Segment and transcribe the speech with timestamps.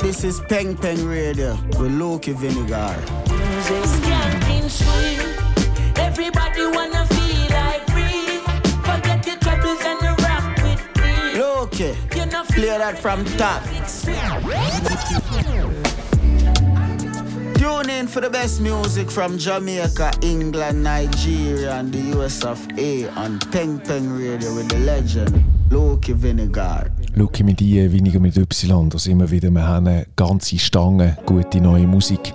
[0.00, 2.94] This is Peng Peng Radio with Loki Vinegar.
[5.96, 8.38] Everybody wanna feel like free.
[8.86, 11.38] Forget your troubles and rock with me.
[11.40, 11.94] Loki,
[12.54, 13.62] play that from top.
[17.58, 23.08] Tune in for the best music from Jamaica, England, Nigeria, and the US of A
[23.10, 26.90] on Peng Peng Radio with the legend Loki Vinegar.
[27.18, 29.50] Luki mit I, weniger mit Y, da sind wir wieder.
[29.50, 32.32] Wir haben ganze Stange gute neue Musik.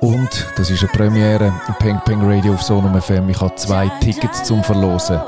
[0.00, 3.28] Und das ist eine Premiere im Peng Peng Radio auf Sonum FM.
[3.28, 5.18] Ich habe zwei Tickets zum Verlosen.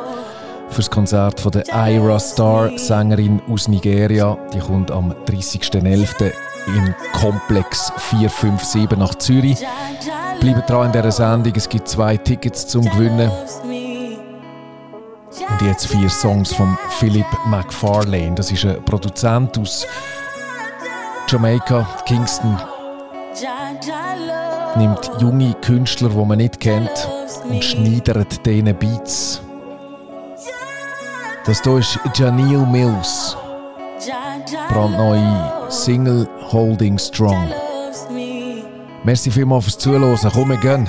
[0.68, 4.38] Für das Konzert von der Ira Star, Sängerin aus Nigeria.
[4.54, 6.32] Die kommt am 30.11
[6.68, 9.58] im Komplex 457 nach Zürich.
[10.40, 13.32] Bleibt dran in dieser Sendung, es gibt zwei Tickets zum Gewinnen.
[15.40, 18.34] Und jetzt vier Songs von Philip McFarlane.
[18.34, 19.86] Das ist ein Produzent aus
[21.28, 22.58] Jamaika, Kingston.
[24.76, 27.08] Nimmt junge Künstler, die man nicht kennt,
[27.48, 29.40] und schneidert denen Beats.
[31.46, 33.36] Das hier ist Janelle Mills.
[34.68, 37.48] Brandneue Single Holding Strong.
[39.04, 40.18] Merci vielmals fürs Zuhören.
[40.32, 40.88] Komm, wir gehen.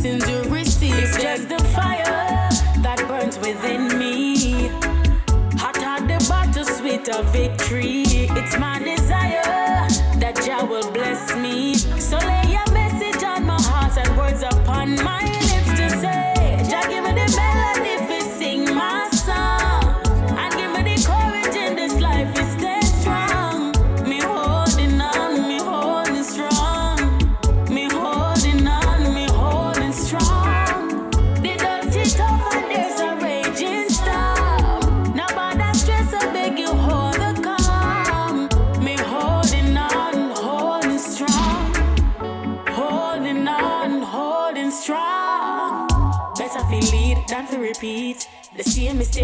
[0.00, 0.94] Blessings you receive.
[0.94, 2.04] It's just the fire
[2.82, 4.68] that burns within me.
[5.58, 8.04] Hotter the battle, sweeter victory.
[8.06, 9.88] It's my desire
[10.20, 11.74] that Jah will bless me.
[11.74, 15.47] So lay a message on my heart and words upon my lips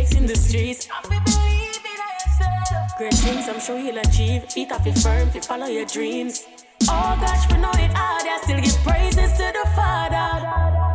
[0.05, 0.89] same in the streets.
[2.99, 4.45] Great things I'm sure you'll achieve.
[4.57, 6.47] Eat up your firm, if follow your dreams.
[6.83, 8.27] Oh gosh, we know it hard.
[8.27, 10.94] I still give praises to the Father.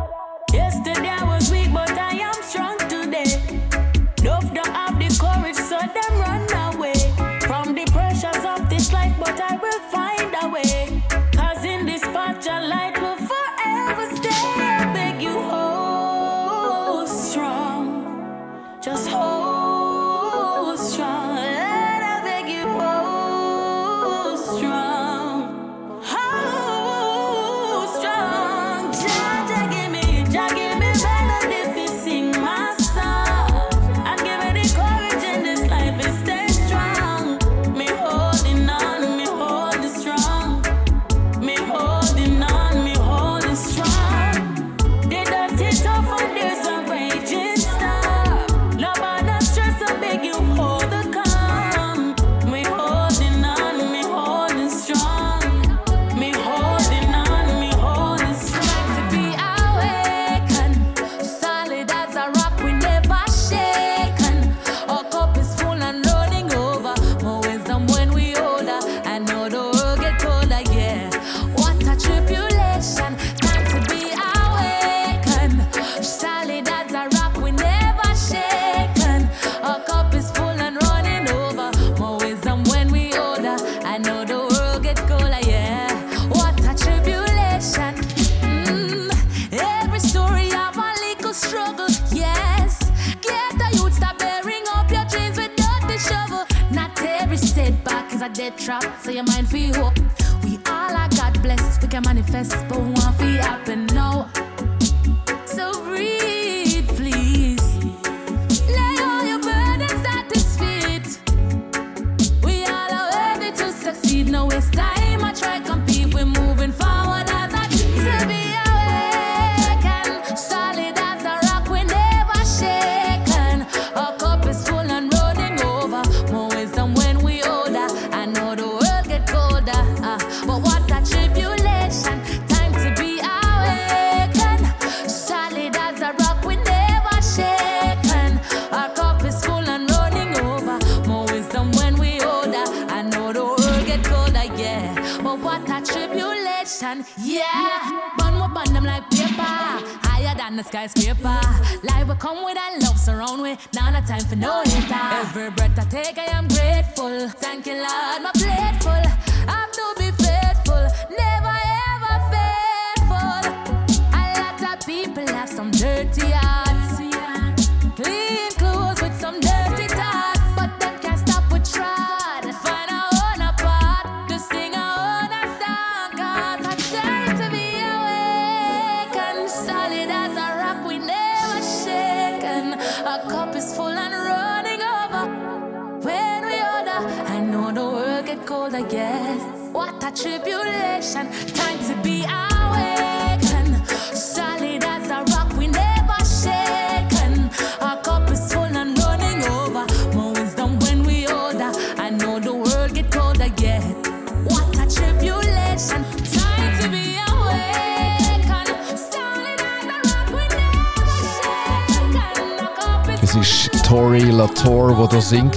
[214.50, 215.56] Latour, die da singt.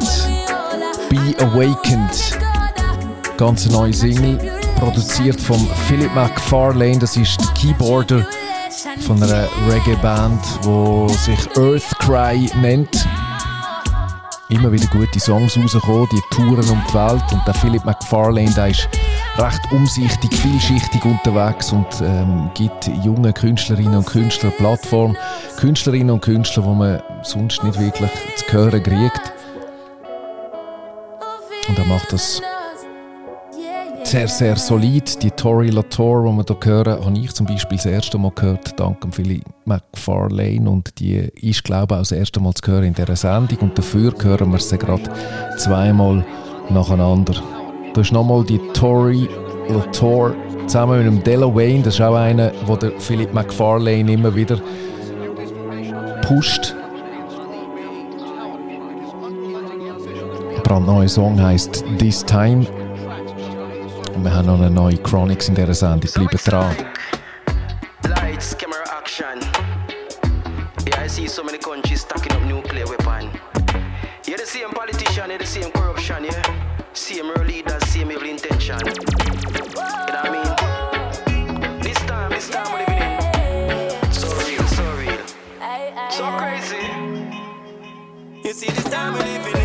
[1.09, 2.37] Be Awakened.
[3.37, 4.37] Ganz neue Single,
[4.77, 6.99] produziert von Philip McFarlane.
[6.99, 8.25] Das ist der Keyboarder
[8.99, 13.07] von einer Reggae-Band, die sich Earthcry nennt.
[14.49, 17.23] Immer wieder gute Songs rausgekommen, die touren um die Welt.
[17.31, 18.87] Und der Philip McFarlane, der ist
[19.37, 25.17] recht umsichtig, vielschichtig unterwegs und ähm, gibt jungen Künstlerinnen und Künstlern Plattform.
[25.57, 29.33] Künstlerinnen und Künstler, die man sonst nicht wirklich zu hören kriegt.
[31.69, 32.41] Und er macht das
[34.03, 35.23] sehr, sehr solid.
[35.23, 38.79] Die Tori Latour, die wir hier hören, habe ich zum Beispiel das erste Mal gehört,
[38.79, 40.69] dank dem McFarlane.
[40.69, 43.57] Und die ist, glaube ich, auch das erste Mal zu hören in dieser Sendung.
[43.59, 45.09] Und dafür hören wir sie gerade
[45.57, 46.23] zweimal
[46.69, 47.35] nacheinander.
[47.93, 49.27] Da ist nochmal die Tori
[49.69, 50.35] Latour
[50.67, 51.83] zusammen mit dem Della Wayne.
[51.83, 54.59] Das ist auch einer, wo der Philip McFarlane immer wieder
[56.21, 56.75] pusht.
[60.63, 62.65] Brandneue Song heißt This Time.
[64.15, 66.09] Und wir haben noch eine neue Chronix in dieser Sendung.
[66.13, 66.75] Bleibt dran.
[68.07, 69.39] Lights, camera, action.
[70.87, 73.29] Yeah, I see so many countries stacking up nuclear weapon.
[74.25, 76.41] Yeah, the same politician, yeah, the same corruption, yeah.
[76.93, 78.79] Same real leaders, same evil intention.
[78.79, 79.01] You know
[80.05, 81.81] what I mean?
[81.81, 82.85] This time, this time.
[84.11, 85.19] So real, so real.
[86.09, 86.83] So crazy.
[88.43, 89.62] You see this time we're living in.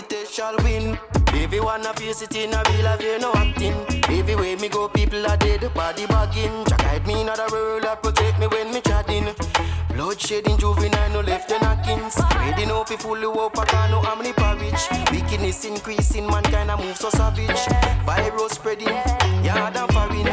[0.00, 0.98] The fittest shall win.
[1.34, 3.74] If you wanna face it in a real life, you no acting.
[4.08, 6.64] Every way me go, people are dead, body bagging.
[6.64, 9.28] Jack guide me in other world that protect me when me chatting.
[9.90, 12.18] Bloodshed in juvenile, no left and knockings.
[12.40, 14.88] Reading up, fully up, I can't know how many porridge.
[15.10, 17.60] Wickedness increasing, mankind a move so savage.
[18.06, 18.88] Virus spreading,
[19.44, 20.24] yard and foreign.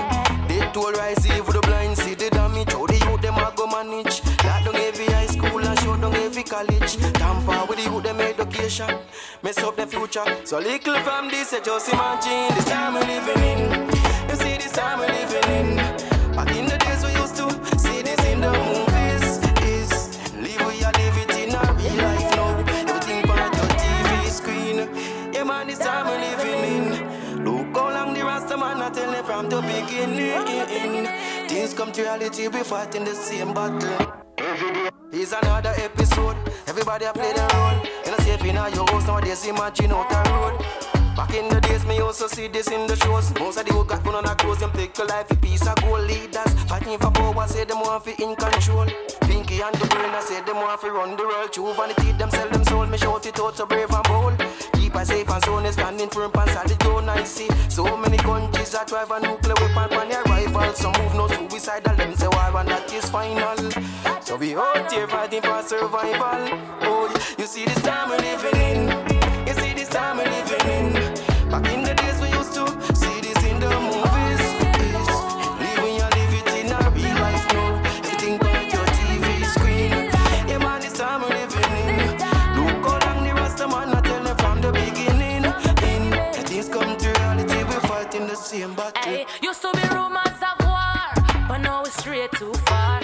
[0.48, 2.72] Dead toll rise, evil the blind, see the damage.
[2.72, 4.24] How the youth them a go manage.
[4.46, 6.96] Lock down every high school and shut down every college.
[7.14, 8.22] Tamper with the youth them
[8.68, 9.00] education.
[9.44, 10.26] Mess up the future.
[10.44, 13.90] So little from this, I just imagine this time we're living in.
[14.30, 15.76] You see this time we're living in.
[16.36, 17.48] Back in the days we used to
[17.80, 19.40] see this in the movies.
[19.64, 19.92] Is
[20.36, 22.58] live you live it in a real life now.
[22.60, 24.78] Everything on your TV screen.
[25.34, 27.46] Yeah man, this time we're living in.
[27.46, 31.08] Look how long the Rasta man I tell you from the beginning.
[31.48, 34.97] Things come to reality, we fighting the same battle.
[35.12, 36.36] Here's another episode.
[36.68, 37.80] Everybody a play their role.
[38.06, 41.16] You know, safe in your house nowadays, imagine out the road.
[41.16, 43.34] Back in the days, me also see this in the shows.
[43.40, 45.66] Most of the old got put on a clothes, them take a life, a piece
[45.66, 46.54] of gold leaders.
[46.68, 48.88] Fighting for power, say them want to in control.
[49.48, 51.54] Pinky and the brain, I say them want to run the world.
[51.54, 54.38] True vanity, them sell them soul, me shout it out so brave and bold.
[54.74, 57.48] Keep us safe and sound, standing firm and solid ground, I see.
[57.70, 60.78] So many countries that drive a nuclear weapon on their rivals.
[60.78, 63.58] Some move no suicidal, them say war and that is final.
[64.22, 66.60] So we out here fighting for survival.
[66.82, 69.48] Oh, you see this time we're living in.
[69.48, 71.50] You see this time we're living in.
[71.50, 71.87] Back in
[88.48, 89.04] same battle.
[89.04, 93.02] Hey, used to be rumors of war, but now it's straight too far.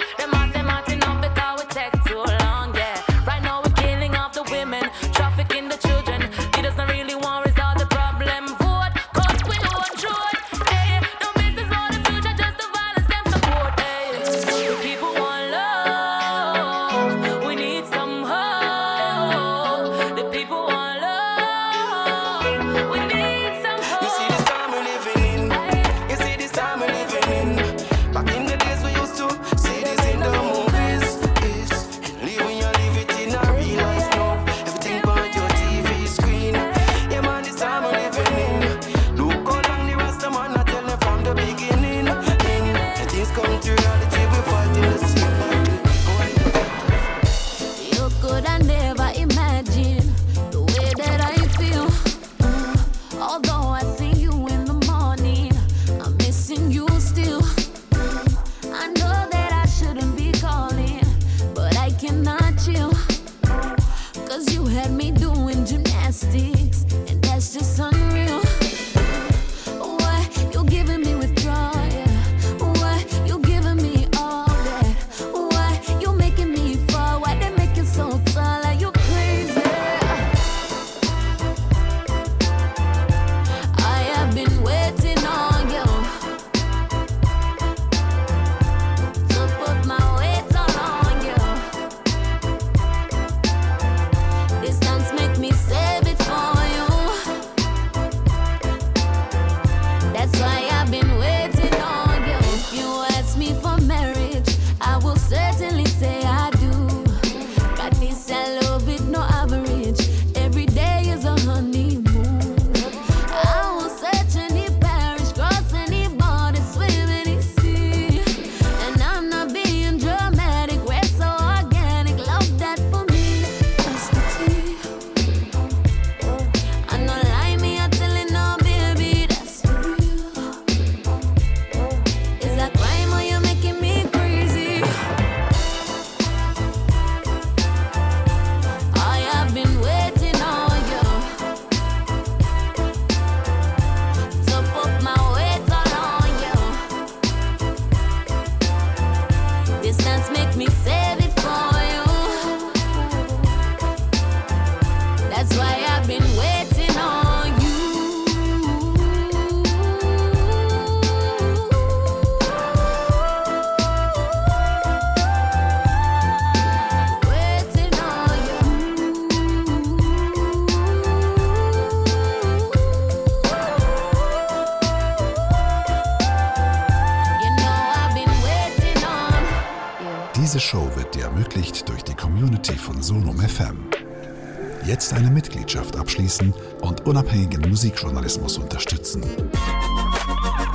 [184.86, 189.24] Jetzt eine Mitgliedschaft abschließen und unabhängigen Musikjournalismus unterstützen.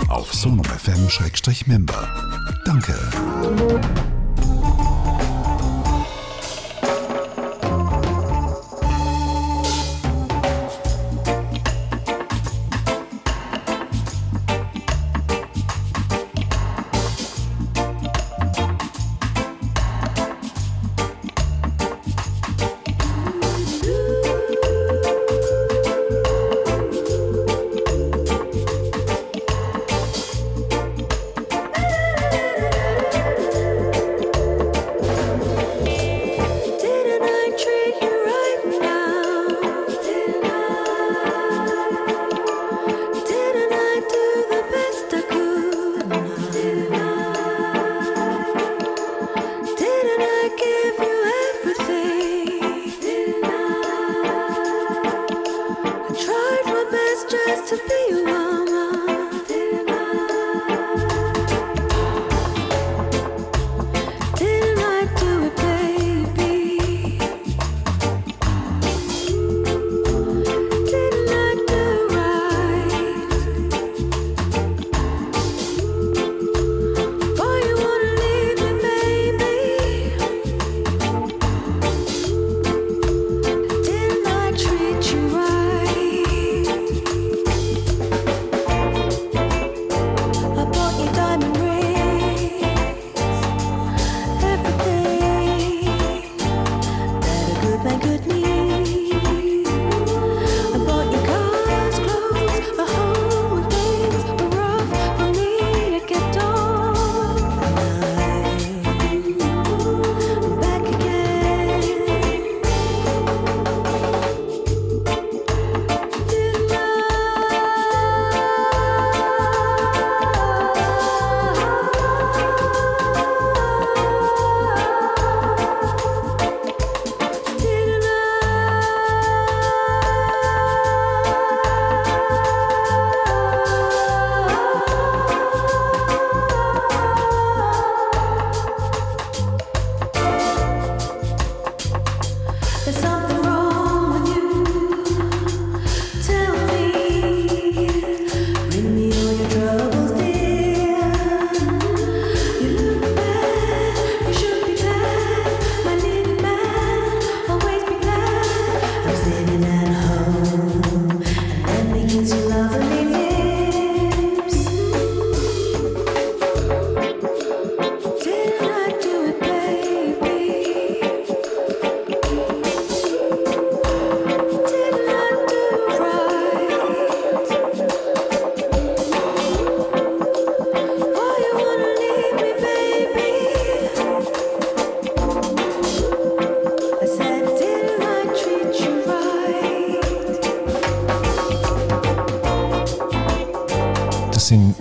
[0.07, 2.09] Auf sonumfm-member.
[2.65, 2.95] Danke.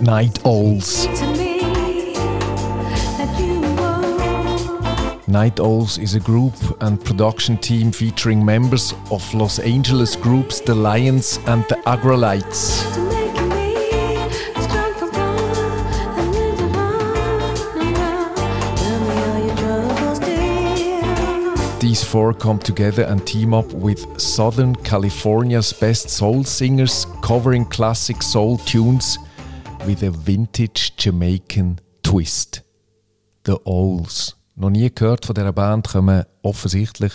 [0.01, 1.07] Night Owls.
[5.27, 10.73] Night Owls is a group and production team featuring members of Los Angeles groups The
[10.73, 12.79] Lions and the Aggrolites.
[21.81, 28.23] These four come together and team up with Southern California's best soul singers, covering classic
[28.23, 29.17] soul tunes
[29.85, 32.63] with a vintage Jamaican twist.
[33.45, 34.35] The Owls.
[34.55, 37.13] Noch nie gehört von dieser Band, kommen offensichtlich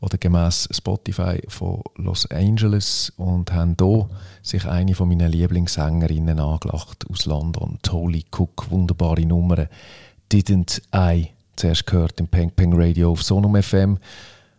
[0.00, 4.08] oder gemäß Spotify von Los Angeles und haben hier
[4.42, 9.68] sich eine von meinen Lieblingssängerinnen angelacht aus London, Tolly Cook, wunderbare Nummer.
[10.30, 13.98] Didn't I zuerst gehört im Peng Peng Radio auf Sonum FM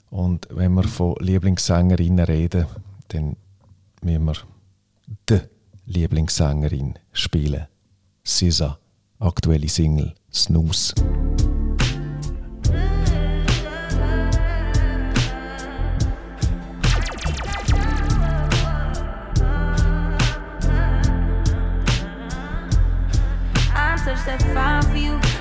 [0.10, 2.66] und wenn wir von Lieblingssängerinnen reden,
[3.10, 3.36] dann
[4.02, 4.36] müssen wir
[5.30, 5.40] die
[5.86, 7.66] Lieblingssängerin spielen.
[8.24, 8.78] SZA,
[9.20, 10.94] aktuelle Single Snooze.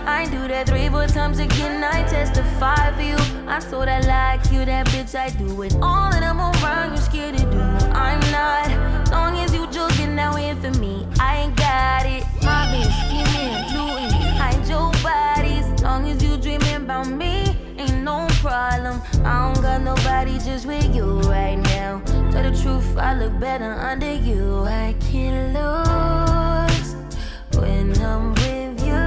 [0.06, 1.84] I do that three, four times again.
[1.84, 3.16] I testify for you.
[3.46, 5.14] I'm so that like you, that bitch.
[5.14, 6.92] I do it all, and I'm around.
[6.92, 7.60] You scared to do.
[7.92, 9.10] I'm not.
[9.10, 9.49] Long as
[10.20, 12.24] now in for me, I ain't got it.
[12.42, 15.66] My bitch, scheming, looting, hide your bodies.
[15.82, 19.00] Long as you dreaming about me ain't no problem.
[19.24, 22.02] I don't got nobody just with you right now.
[22.32, 24.64] Tell the truth, I look better under you.
[24.64, 26.88] I can't lose
[27.56, 29.06] when I'm with you.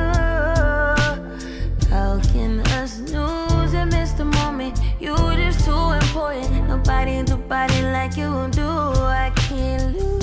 [1.93, 4.79] How can us lose and miss the moment?
[4.99, 6.67] You just too important.
[6.67, 8.67] Nobody do body like you do.
[9.21, 10.22] I can't lose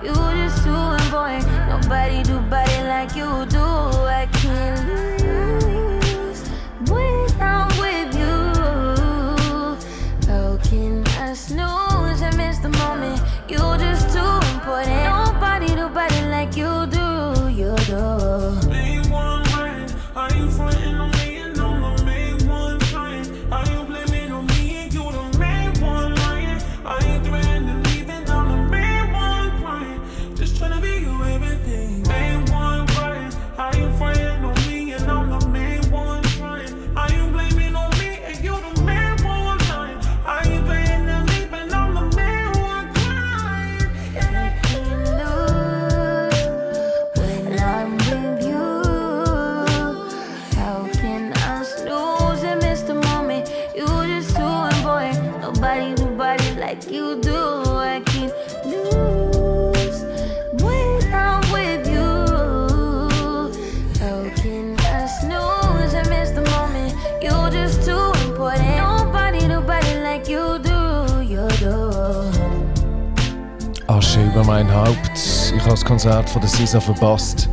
[0.00, 1.44] You just too important.
[1.68, 3.58] Nobody do body like you do.
[3.58, 5.17] I can't lose
[74.38, 75.16] über mein Haupt.
[75.16, 77.48] Ich habe das Konzert von der Sisa verpasst.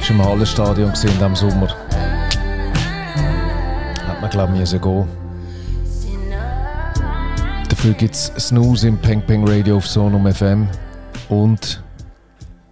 [0.00, 1.68] Ich war im Hallenstadion gesehen diesem Sommer.
[4.06, 5.08] Hat man glaube ich gehen.
[7.70, 10.68] Dafür gibt es Snooze im Peng Peng Radio auf Sonum FM.
[11.30, 11.82] Und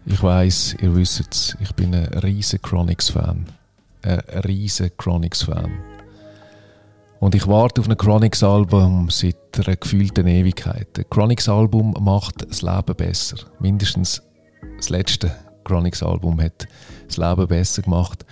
[0.04, 3.46] ich weiß, ihr wisst es, ich bin ein riesen Chronix-Fan.
[4.02, 5.93] Ein riesen Chronix-Fan.
[7.24, 10.88] Und ich warte auf ein Chronix-Album seit einer gefühlten Ewigkeit.
[10.98, 13.38] Ein Chronix-Album macht das Leben besser.
[13.60, 14.22] Mindestens
[14.76, 15.34] das letzte
[15.64, 16.68] Chronix-Album hat
[17.06, 18.26] das Leben besser gemacht.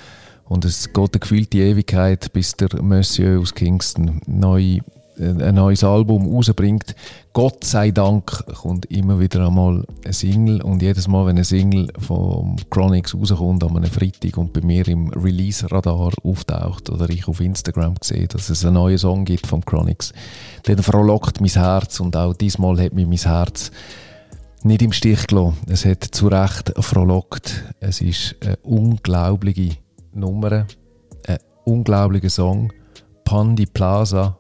[0.45, 4.83] Und es geht eine gefühlte Ewigkeit, bis der Monsieur aus Kingston neu, äh,
[5.19, 6.95] ein neues Album rausbringt.
[7.33, 11.89] Gott sei Dank kommt immer wieder einmal eine Single und jedes Mal, wenn eine Single
[11.99, 17.41] vom Chronix rauskommt an einem Freitag und bei mir im Release-Radar auftaucht oder ich auf
[17.41, 20.13] Instagram sehe, dass es einen neuen Song gibt vom Chronix,
[20.65, 23.71] dann frohlockt mein Herz und auch diesmal hat mich mein Herz
[24.65, 25.57] nicht im Stich gelassen.
[25.69, 27.65] Es hat zu Recht frohlockt.
[27.81, 29.77] Es ist eine unglaubliche
[30.15, 30.67] Nummer,
[31.27, 32.73] ein unglaublicher Song.
[33.25, 34.39] Pandi Plaza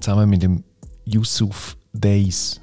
[0.00, 0.64] zusammen mit dem
[1.04, 2.60] Yusuf Days.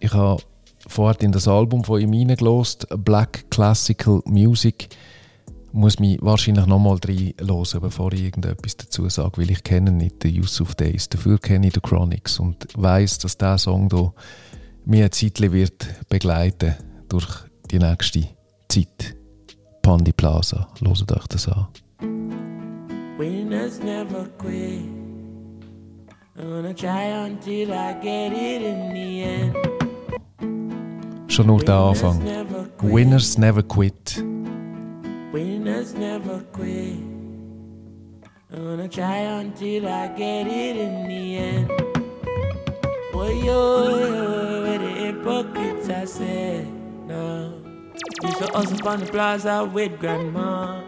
[0.00, 0.42] Ich habe
[0.86, 4.88] vorher in das Album von ihm reingelost, Black Classical Music.
[5.72, 10.34] Muss mich wahrscheinlich nochmal reinhören, bevor ich irgendetwas dazu sage, weil ich kenne nicht den
[10.34, 11.08] Yusuf Days.
[11.08, 14.12] Dafür kenne ich den Chronix und weiß, dass dieser Song hier
[14.86, 16.74] mir eine Zeit wird begleiten
[17.08, 17.28] durch
[17.70, 18.28] die nächste
[18.68, 19.16] Zeit.
[19.82, 21.68] Pandi Plaza, hört euch das an.
[23.18, 24.97] Winners never quit.
[31.28, 32.22] Schon nur der Anfang.
[32.82, 34.22] Winners never quit.
[35.32, 36.96] Winners never quit.
[38.50, 41.68] I'm gonna try until I get it in the end.
[43.12, 46.66] Boy, yo, yo, where the hypocrites I said,
[47.06, 47.52] no.
[48.22, 50.80] Used to hustle on the plaza with grandma.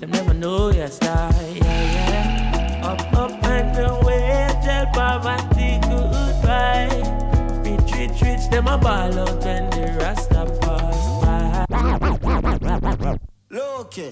[0.00, 2.80] Them never know your style, yeah, yeah.
[2.84, 4.05] Up, up and away,
[4.66, 6.90] tell poverty goodbye.
[7.64, 11.66] Rich, rich, rich, them a ball out when the Rasta pass by.
[13.50, 14.10] Loki,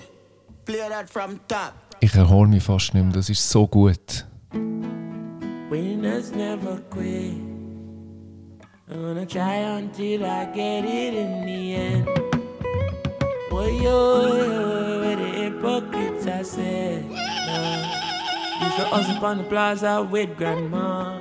[0.64, 1.73] play that from top.
[2.01, 4.27] Ich erhole mich fast nicht mehr, das ist so gut.
[5.71, 7.35] Winners never quit.
[8.90, 12.07] I'm gonna try until I get it in the end.
[13.51, 17.05] Boy, yo, where the hypocrites I said.
[17.11, 18.24] No.
[18.62, 21.19] Used to hustle on the plaza with grandma.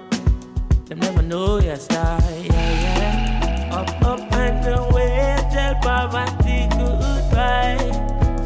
[0.85, 3.69] Them never know your style, yeah, yeah.
[3.73, 7.79] Up, up and away, tell poverty goodbye.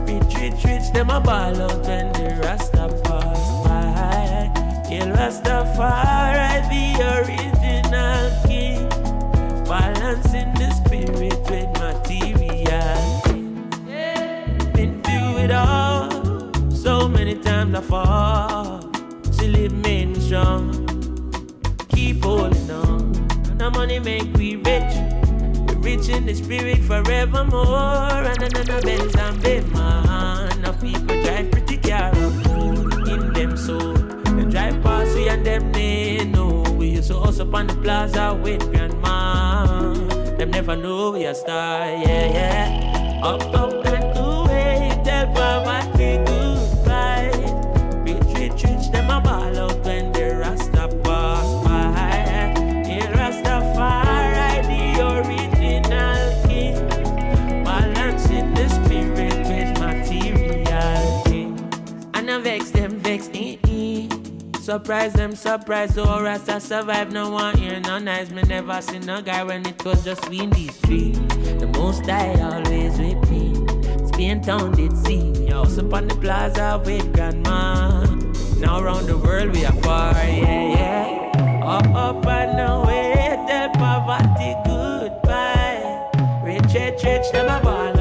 [0.07, 4.51] Rich, rich, rich, them a ball out when the Rasta pass by.
[4.87, 6.83] Kill Rastafari, the
[7.17, 8.87] original king.
[9.65, 13.03] Balancing the spirit with material.
[14.73, 16.09] Been through it all,
[16.71, 18.66] so many times I fall.
[19.47, 20.73] Still it strong.
[21.95, 23.15] Keep holding on.
[23.47, 24.93] And the money make we rich.
[25.69, 28.27] We rich in the spirit forevermore.
[28.27, 30.49] And the Benz and Bema.
[30.61, 33.93] Now people drive pretty car up in them soul.
[33.93, 36.63] They drive past we and them they know.
[36.73, 39.93] We used to hustle on the plaza with grandma.
[40.37, 43.21] Them never know we a star, yeah, yeah.
[43.23, 43.86] Up, up
[64.67, 68.29] Surprise them, surprise, oh Rasta survive, no one hear no nice.
[68.31, 71.19] Me never seen no guy when it was just we in these streets.
[71.19, 73.55] The most I always me.
[74.09, 78.03] Spain town did see me house up on the plaza with grandma.
[78.59, 81.63] Now around the world we are far, yeah, yeah.
[81.63, 86.11] Up, up and away, tell poverty goodbye.
[86.43, 87.96] Rich, rich, rich, them a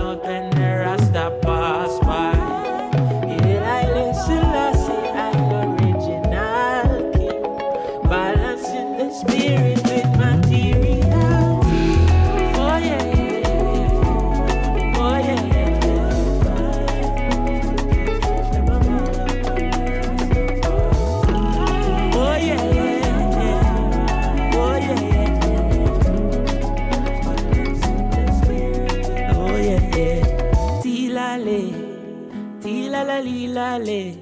[33.17, 34.15] tilala lilale,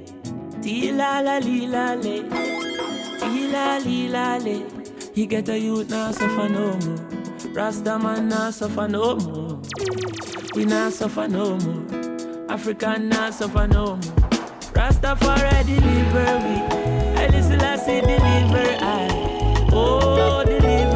[0.62, 2.22] tilala lilale,
[3.18, 4.62] tilala lilale.
[5.14, 7.54] He get a youth now suffer no more.
[7.54, 9.58] Rasta man now suffer no more.
[10.54, 12.50] We now suffer no more.
[12.50, 13.98] African now suffer no more.
[14.74, 16.38] Rastafari deliver
[17.32, 19.68] listen, I say deliver I.
[19.72, 20.93] Oh, deliver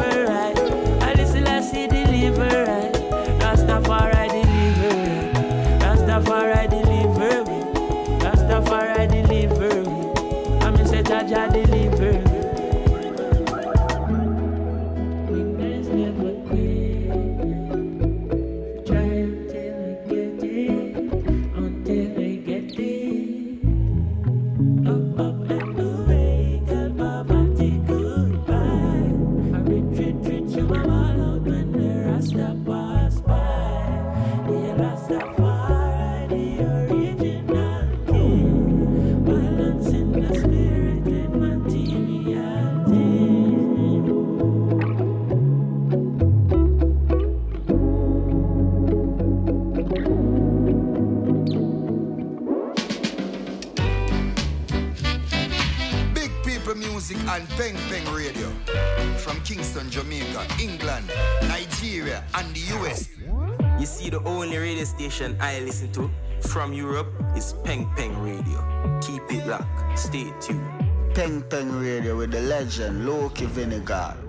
[11.31, 11.78] I'm in
[57.09, 58.49] Music and Peng Peng Radio.
[59.17, 61.11] From Kingston, Jamaica, England,
[61.47, 63.09] Nigeria, and the US.
[63.79, 68.99] You see, the only radio station I listen to from Europe is Peng Peng Radio.
[69.01, 69.97] Keep it locked.
[69.97, 70.69] Stay tuned.
[71.15, 74.28] Peng Peng Radio with the legend Loki Vinegar.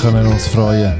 [0.00, 0.94] Können uns freuen.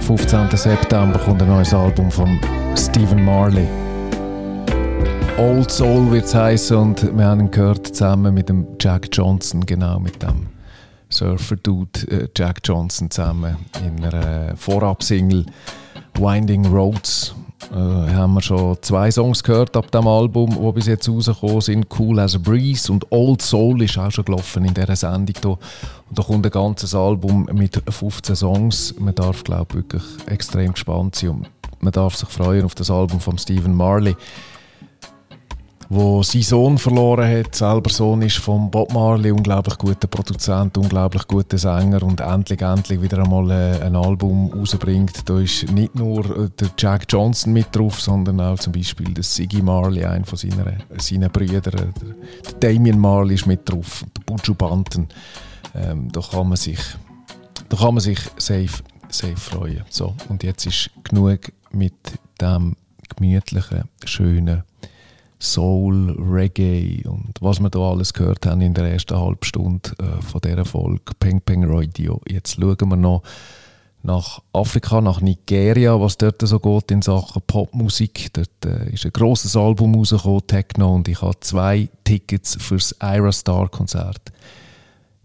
[0.00, 0.50] 15.
[0.56, 2.40] September kommt ein neues Album von
[2.76, 3.68] Stephen Marley.
[5.38, 9.64] Old Soul wird es heißen und wir haben ihn gehört zusammen mit dem Jack Johnson,
[9.64, 10.48] genau mit dem
[11.10, 15.46] Surfer-Dude äh, Jack Johnson zusammen in einer Vorab-Single
[16.18, 17.34] Winding Roads.
[17.70, 21.86] Äh, haben wir schon zwei Songs gehört ab dem Album, die bis jetzt rausgekommen sind.
[21.96, 25.50] Cool as a Breeze und Old Soul ist auch schon gelaufen in dieser Sendung hier.
[25.50, 28.94] Und da kommt ein ganzes Album mit 15 Songs.
[28.98, 32.90] Man darf, glaube ich, wirklich extrem gespannt sein und man darf sich freuen auf das
[32.90, 34.16] Album von Stephen Marley
[35.92, 37.56] wo sein Sohn verloren hat.
[37.56, 43.02] Selber Sohn ist von Bob Marley, unglaublich guter Produzent, unglaublich guter Sänger und endlich, endlich
[43.02, 45.28] wieder einmal äh, ein Album rausbringt.
[45.28, 49.24] Da ist nicht nur äh, der Jack Johnson mit drauf, sondern auch zum Beispiel der
[49.24, 51.92] Siggy Marley, einer von seiner, seinen Brüdern.
[52.52, 55.08] Der, Damien Marley ist mit drauf, der Buju Banton.
[55.74, 56.78] Ähm, da kann man sich,
[57.68, 59.82] da kann man sich safe, safe freuen.
[59.90, 61.94] So, und jetzt ist genug mit
[62.40, 62.76] dem
[63.08, 64.62] gemütlichen, schönen
[65.40, 70.22] Soul, Reggae und was wir da alles gehört haben in der ersten halben Stunde äh,
[70.22, 72.20] von dieser Folge Peng Peng Radio.
[72.28, 73.22] Jetzt schauen wir noch
[74.02, 78.32] nach Afrika, nach Nigeria, was dort so geht in Sachen Popmusik.
[78.32, 83.32] Dort äh, ist ein grosses Album rausgekommen, Techno, und ich habe zwei Tickets fürs Ira
[83.32, 84.32] Star Konzert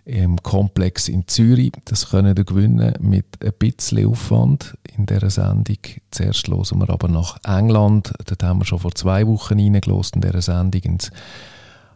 [0.05, 1.71] im Komplex in Zürich.
[1.85, 5.79] Das können ihr gewinnen mit ein bisschen Aufwand in dieser Sendung.
[6.11, 8.13] Zuerst hören wir aber nach England.
[8.25, 11.11] Dort haben wir schon vor zwei Wochen reingelost in dieser Sendung ins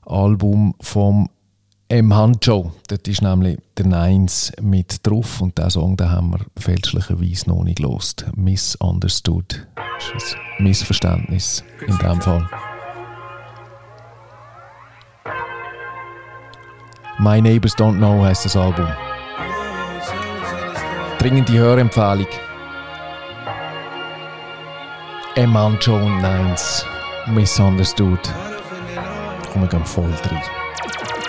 [0.05, 1.29] Album vom
[1.87, 2.13] M.
[2.13, 2.71] Hancho.
[2.87, 7.63] Dort ist nämlich der Nines mit drauf und diesen Song den haben wir fälschlicherweise noch
[7.63, 8.25] nicht gelost.
[8.35, 9.67] Misunderstood.
[9.75, 12.47] Das ist ein Missverständnis in dem Fall.
[17.21, 18.87] My Neighbors Don't Know heißt das Album.
[21.19, 22.27] Dringende Hörempfehlung.
[25.35, 26.85] M Huncho Nines.
[27.27, 28.21] Misunderstood.
[29.51, 30.39] Komm, wir gehen voll drin.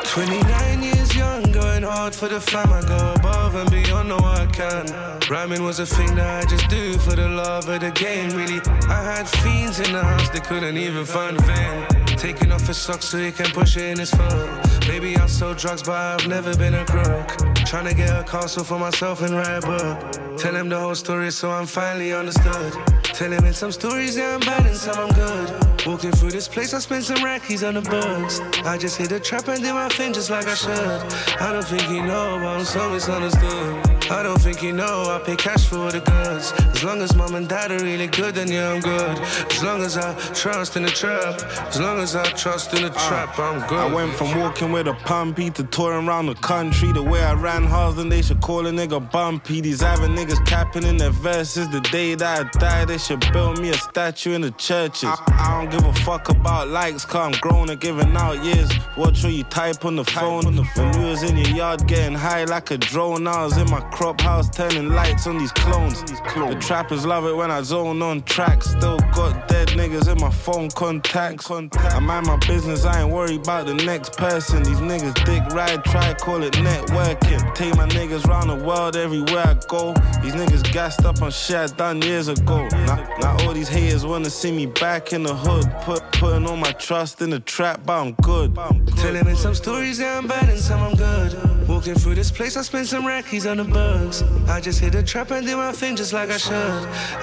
[0.05, 2.72] 29 years young, going hard for the fam.
[2.72, 4.87] I go above and beyond, no I can.
[5.29, 8.31] Rhyming was a thing that I just do for the love of the game.
[8.37, 11.89] Really, I had fiends in the house, they couldn't even find a van.
[12.20, 14.61] Taking off his socks so he can push it in his phone.
[14.80, 17.28] Baby, I sold drugs, but I've never been a crook.
[17.64, 20.37] Trying to get a castle for myself and write a book.
[20.37, 22.74] Tell him the whole story so I'm finally understood.
[23.05, 25.86] Tell him in some stories, yeah, I'm bad and some I'm good.
[25.86, 28.40] Walking through this place, I spent some rackies on the bugs.
[28.66, 31.40] I just hit the trap and did my thing just like I should.
[31.40, 33.99] I don't think he know, but I'm so misunderstood.
[34.11, 36.52] I don't think he know, I pay cash for the goods.
[36.74, 39.18] As long as mom and dad are really good, then yeah, I'm good.
[39.52, 42.92] As long as I trust in the trap, as long as I trust in the
[42.92, 43.78] ah, trap, I'm good.
[43.78, 46.90] I went from walking with a pumpy to touring around the country.
[46.90, 49.61] The way I ran hard, then they should call a nigga bumpy.
[49.61, 51.68] These other niggas capping in their verses.
[51.68, 55.04] The day that I die, they should build me a statue in the churches.
[55.04, 58.70] I, I don't give a fuck about likes, cause I'm grown and giving out years.
[58.96, 60.44] Watch what you type on the phone.
[60.44, 63.80] When you was in your yard getting high like a drone, I was in my
[64.01, 66.03] crop house turning lights on these clones.
[66.05, 68.70] The trappers love it when I zone on tracks.
[68.70, 71.51] Still got dead niggas in my phone contacts.
[71.51, 74.62] I mind my business, I ain't worried about the next person.
[74.62, 77.55] These niggas dick ride, try call it networking.
[77.55, 79.92] Take my niggas round the world everywhere I go.
[80.22, 82.68] These niggas gassed up on shit I done years ago.
[82.86, 85.70] Now, now all these haters wanna see me back in the hood.
[85.82, 88.55] Put, putting all my trust in the trap, but I'm good.
[88.96, 91.34] Tell him in some stories, yeah, I'm bad and some I'm good.
[91.81, 94.22] Walking through this place, I spent some rackies on the bugs.
[94.51, 96.53] I just hit the trap and did my thing just like I should.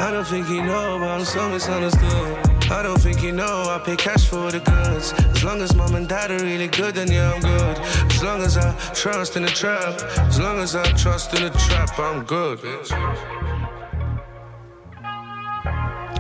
[0.02, 2.72] I don't think he know, but I'm so misunderstood.
[2.72, 5.14] I don't think he know, I pay cash for the goods.
[5.14, 7.78] As long as mom and dad are really good, then yeah, I'm good.
[8.12, 11.52] As long as I trust in the trap, as long as I trust in the
[11.52, 12.58] trap, I'm good.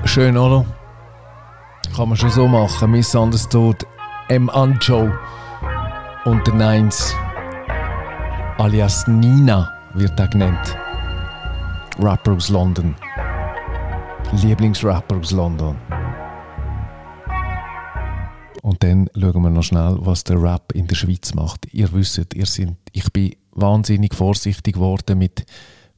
[0.06, 0.64] Schön, oder?
[1.96, 2.92] Kann man schon so machen.
[2.92, 3.84] Misunderstood,
[4.30, 4.48] M.
[4.52, 5.12] Anjo
[6.26, 7.16] und der Nines,
[8.58, 10.76] alias Nina wird er genannt.
[12.00, 12.96] Rapper aus London.
[14.42, 15.76] Lieblingsrapper aus London.
[18.64, 21.72] Und dann schauen wir noch schnell, was der Rap in der Schweiz macht.
[21.74, 25.46] Ihr wisst, ihr sind, ich bin wahnsinnig vorsichtig geworden mit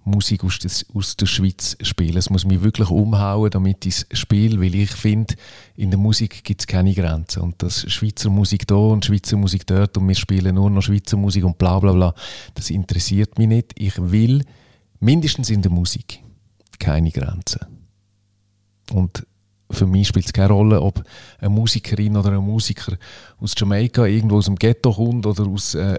[0.10, 2.18] Musik aus, des, aus der Schweiz spielen.
[2.18, 5.36] Es muss mich wirklich umhauen, damit ich spiele, weil ich finde,
[5.76, 7.41] in der Musik gibt es keine Grenzen.
[7.41, 11.18] Und das Schweizer Musik da und Schweizer Musik dort und wir spielen nur noch Schweizer
[11.18, 12.14] Musik und bla bla bla,
[12.55, 13.74] das interessiert mich nicht.
[13.78, 14.43] Ich will
[14.99, 16.20] mindestens in der Musik
[16.80, 17.62] keine Grenzen.
[18.91, 19.26] Und
[19.72, 21.03] für mich spielt es keine Rolle, ob
[21.39, 22.97] eine Musikerin oder ein Musiker
[23.39, 25.97] aus Jamaika irgendwo aus dem Ghetto kommt oder aus äh,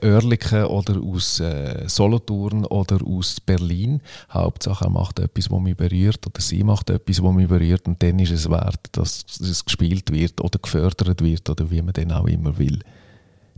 [0.64, 4.00] oder aus äh, Solothurn oder aus Berlin.
[4.30, 8.02] Hauptsache er macht etwas, was mich berührt oder sie macht etwas, was mich berührt und
[8.02, 12.12] dann ist es wert, dass es gespielt wird oder gefördert wird oder wie man dann
[12.12, 12.80] auch immer will.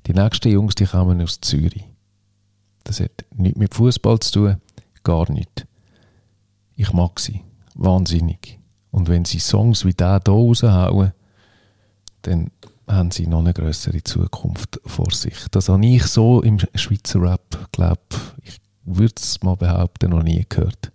[0.07, 1.85] Die nächsten Jungs, die kommen aus Zürich.
[2.85, 4.57] Das hat nichts mit Fußball zu tun,
[5.05, 5.65] gar nichts.
[6.77, 7.41] Ich mag sie,
[7.75, 8.62] wahnsinnig.
[8.93, 11.13] Und wenn sie Songs wie der hier raushauen,
[12.23, 12.51] dann
[12.87, 15.35] haben sie noch eine größere Zukunft vor sich.
[15.51, 18.01] Das habe ich so im Schweizer Rap, glaube
[18.45, 20.93] ich, würde es mal behaupten, noch nie gehört.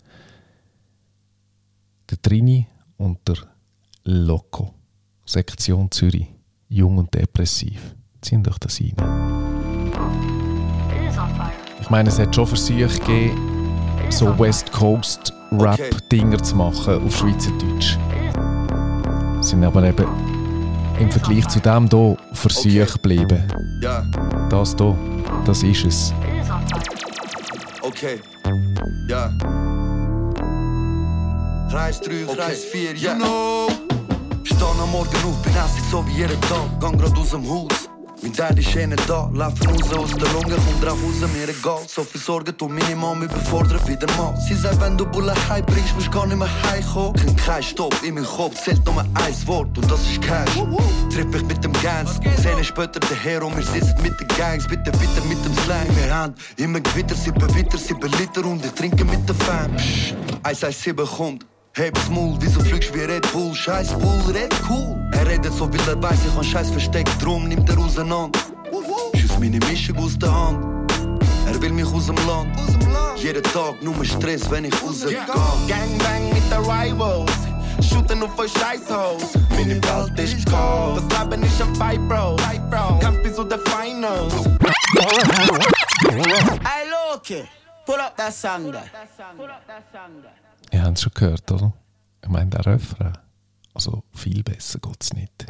[2.09, 2.67] Der Trini
[2.97, 3.37] und der
[4.03, 4.73] Loco.
[5.25, 6.27] Sektion Zürich.
[6.69, 7.95] Jung und depressiv.
[8.21, 8.95] Ziehen doch das rein.
[11.81, 13.66] Ich meine, es hat schon Versuche gegeben,
[14.09, 17.97] so West Coast Rap-Dinger zu machen auf Schweizerdeutsch.
[19.41, 20.07] Sind aber eben
[20.99, 23.43] im Vergleich zu dem hier Versuche geblieben.
[23.81, 24.03] Ja,
[24.49, 24.95] Das hier,
[25.45, 26.13] das ist es.
[27.81, 28.19] okay.
[29.07, 29.29] Ja.
[31.69, 33.67] Kreis 3, Kreis 4, you know.
[34.43, 36.79] Steh am Morgen auf, bin hässlich so wie jeden Tag.
[36.79, 37.86] Gang grad aus dem Haus.
[38.37, 41.81] Dad ist eh nicht da, laufen raus aus der Lunge, komm drauf raus, mir egal.
[41.87, 44.35] So viel Sorgen tun meine Mom überfordert wieder mal.
[44.47, 47.15] Sie sagt, wenn du Bulle heim bringst, musst gar nicht mehr heimkommen.
[47.15, 50.51] Kein kein Stopp, in meinem Kopf zählt nur ein Wort und das ist Cash.
[51.11, 54.93] Tripp ich mit dem Gans, Zähne später daher und wir sitzen mit den Gangs, bitte
[54.93, 55.87] weiter mit dem Slang.
[55.95, 59.75] Wir haben immer Gewitter, sieben Witter, sieben Liter und ich trinke mit der Fam.
[59.75, 61.45] Psst, 117 kommt.
[61.73, 63.53] Heb's Maul, wieso fliegst wie Red Bull?
[63.53, 65.06] Scheiß Bull, red cool.
[65.27, 68.39] Redet so, weil er weiß, ich han Scheiß versteckt, drum nimmt er auseinander.
[69.15, 70.89] Schieß meine Mischung aus der Hand.
[71.45, 72.57] Er will mich aus dem Land.
[73.17, 75.19] Jeden Tag nur Stress, wenn ich rausgehe.
[75.67, 77.31] Gangbang mit den Rivals.
[77.81, 79.33] Shooten auf euch Scheißhaus.
[79.49, 81.03] Meine Welt ist kalt.
[81.09, 82.37] Das Leben ist ein Fight, Bro.
[82.99, 84.33] Kampf bis zu den Finals.
[87.11, 87.43] Loki,
[87.85, 88.83] pull up that song there.
[90.71, 91.73] Ihr habt es schon gehört, oder?
[92.23, 93.26] Ich meine, der Refrain.
[93.77, 95.45] Also viel besser geht es nicht.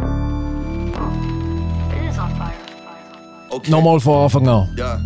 [3.50, 3.72] Okay.
[3.72, 4.76] Nochmal von Anfang an.
[4.76, 5.00] Ja.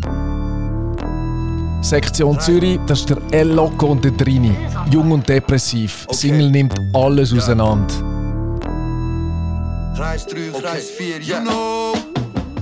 [1.84, 4.56] Sektion Zürich, das ist der El Loco und der Trini.
[4.90, 6.08] Jung und depressiv.
[6.10, 7.94] Single nimmt alles auseinander.
[9.96, 11.38] Kreis 3, Kreis 4, ja.
[11.38, 11.94] You know.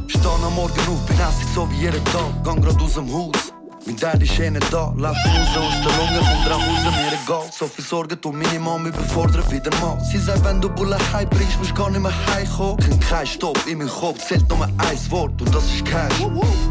[0.07, 1.17] Steh am Morgen auf, bin
[1.55, 2.43] so wie jeden Tag.
[2.43, 3.53] Gang grad aus dem Haus.
[3.89, 7.51] Mit der ist Min daddy tjejen är dalar, Fusa och Stallonga hundra hundra mir egal
[7.51, 8.91] So viel för sorget meine Mom vi
[9.51, 9.99] wieder mal.
[9.99, 13.57] Sie Sisa wenn du Bullen high musst mors kan immer high ho Kein kein Stopp
[13.67, 16.19] in meinem Kopf, zählt nur ein Wort und das ist Cash.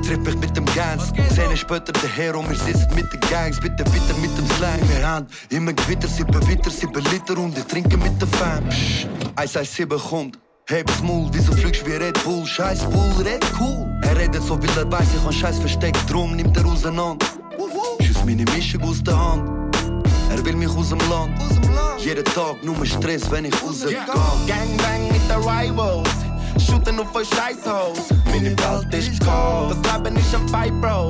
[0.06, 3.58] Tripp ich mit dem Gans, Zähne später daher und wir sitzen mit den Gangs.
[3.60, 7.64] Bitte wieder mit dem Slang, Wir haben immer Gewitter, sieben Witter, sieben Liter und ich
[7.64, 8.64] trinke mit der Fam.
[9.34, 12.46] Eis, Eis, sieben Hund Heb's Maul, wieso fliegst wie Red Bull?
[12.46, 13.87] Scheiß Bull, Red Cool.
[14.28, 17.24] Redet so, weil er weiß, ich han Scheiß versteckt, drum nimmt er auseinander.
[18.02, 19.74] Schieß meine Mischung aus der Hand.
[20.30, 21.32] Er will mich aus dem Land.
[21.98, 23.96] Jeden Tag nur Stress, wenn ich rausgehe.
[24.46, 26.10] Gangbang mit den Rivals.
[26.58, 28.10] Shooten auf euch Scheißhaus.
[28.26, 29.74] Meine Welt ist kalt.
[29.82, 31.08] Das Leben ist ein Fight, Bro.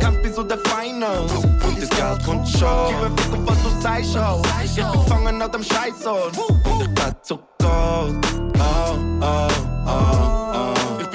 [0.00, 1.32] Kampf bis zu den Finals.
[1.32, 2.88] Und das Geld kommt schon.
[2.88, 4.42] Gib mir Blick auf was du sagst, ho.
[4.64, 6.38] Ich bin gefangen an dem Scheißort.
[6.38, 8.14] Und ich bin zu kalt.
[8.58, 9.48] Oh, oh,
[9.86, 10.45] oh, oh.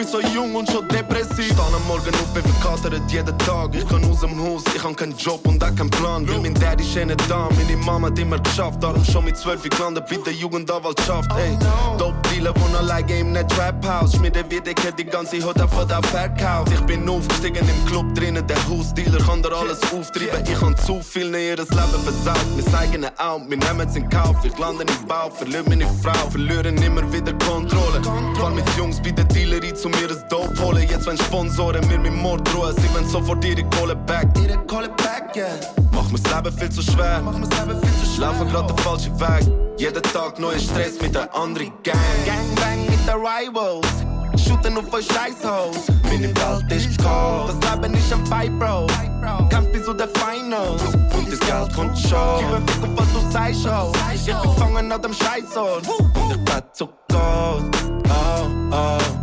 [0.01, 1.45] Bin so jung und schon depressiv.
[1.45, 3.75] Steh am Morgen auf, bin verkatert jeden Tag.
[3.75, 6.27] Ich kann aus dem Haus, ich hab keinen Job und auch keinen Plan.
[6.27, 8.81] Weil mein Daddy ist eh nicht da, meine Mama hat immer geschafft.
[8.81, 11.29] Darum schon mit zwölf gelandet bei der Jugendanwaltschaft.
[11.37, 11.57] Ey,
[11.97, 14.15] Dope Dealer wohnen alleine im net Rap House.
[14.15, 16.71] Schmiede wie dicke die ganze Hut von der verkauft.
[16.73, 20.43] Ich bin aufgestiegen im Club drinnen, der Hausdealer kann dir alles auftreiben.
[20.45, 22.45] Ich han zu viel in ihres Leben versaut.
[22.55, 24.37] Mein eigenes Out, wir nehmen's in Kauf.
[24.43, 28.01] Ich lande im Bau, verliere meine Frau, verlieren immer wieder Kontrolle.
[28.35, 30.87] Fall mit Jungs bei der Dealerie zu mir das Dope holen.
[30.89, 34.27] Jetzt wenn Sponsoren mir mit Mord drohen, sie wollen sofort ihre Kohle back.
[34.41, 35.47] Ihre Kohle back, yeah.
[35.91, 37.21] Mach mir's Leben viel zu schwer.
[37.23, 38.27] Mach mir's Leben viel zu schwer.
[38.27, 39.51] Laufen grad den falschen Weg.
[39.77, 41.97] Jeden Tag neuer Stress mit der anderen Gang.
[42.25, 43.87] Gangbang mit den Rivals.
[44.43, 45.87] Shooten auf euch Scheißhaus.
[46.03, 47.49] Meine Welt ist kalt.
[47.49, 48.87] Das Leben ist ein Fight, Bro.
[49.49, 50.81] Kampf bis zu den Finals.
[51.15, 52.39] Und das Geld kommt schon.
[52.39, 53.91] Gib mir Blick auf was du sagst, ho.
[54.13, 55.87] Ich bin gefangen an dem Scheißort.
[55.87, 57.63] Und ich bin zu kalt.
[58.09, 59.20] Oh, oh,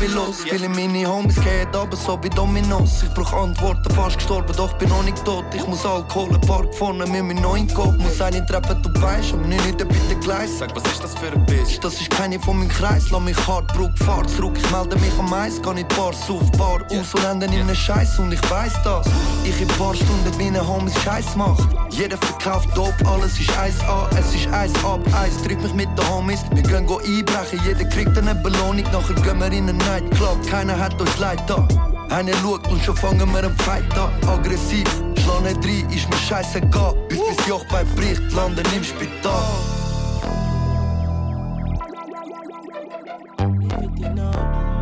[0.00, 0.36] bin los.
[0.48, 3.02] Viele meine Homies gehen aber so wie Dominos.
[3.02, 5.44] Ich brauch Antworten, fast gestorben, doch bin noch nicht tot.
[5.54, 7.98] Ich muss Alkohol, ein Park vorne mit meinem neuen Code.
[7.98, 10.58] Muss einen treffen, du weißt, nicht nicht bitte Gleis.
[10.58, 11.84] Sag, was ist das für ein Bild?
[11.84, 14.56] Das ist keine von meinem Kreis, lass mich hart, Bruck, fahr zurück.
[14.56, 17.74] Ich melde mich am Eis, geh nicht Bars auf, Bar aus und ende in ne
[17.74, 19.06] Scheiß und ich weiß das.
[19.44, 21.58] Ich in paar Stunden meine Homies Scheiß mach.
[21.90, 25.36] Jeder verkauft Dope, alles ist Eis an, es ist Eis ab, Eis.
[25.42, 28.84] Triff mich mit den Homies, wir gehen go einbrechen, jeder kriegt eine Belohnung.
[28.92, 31.66] Nachher gehen wir in einen Nightclub, keiner hat uns leid da.
[32.10, 33.84] Einer schaut und schon fangen wir einen Fight.
[34.26, 34.84] Aggressiv,
[35.14, 36.94] nicht rein, ist mir scheißegal.
[37.08, 39.42] Bis bis Jochbein bricht, landen im Spital.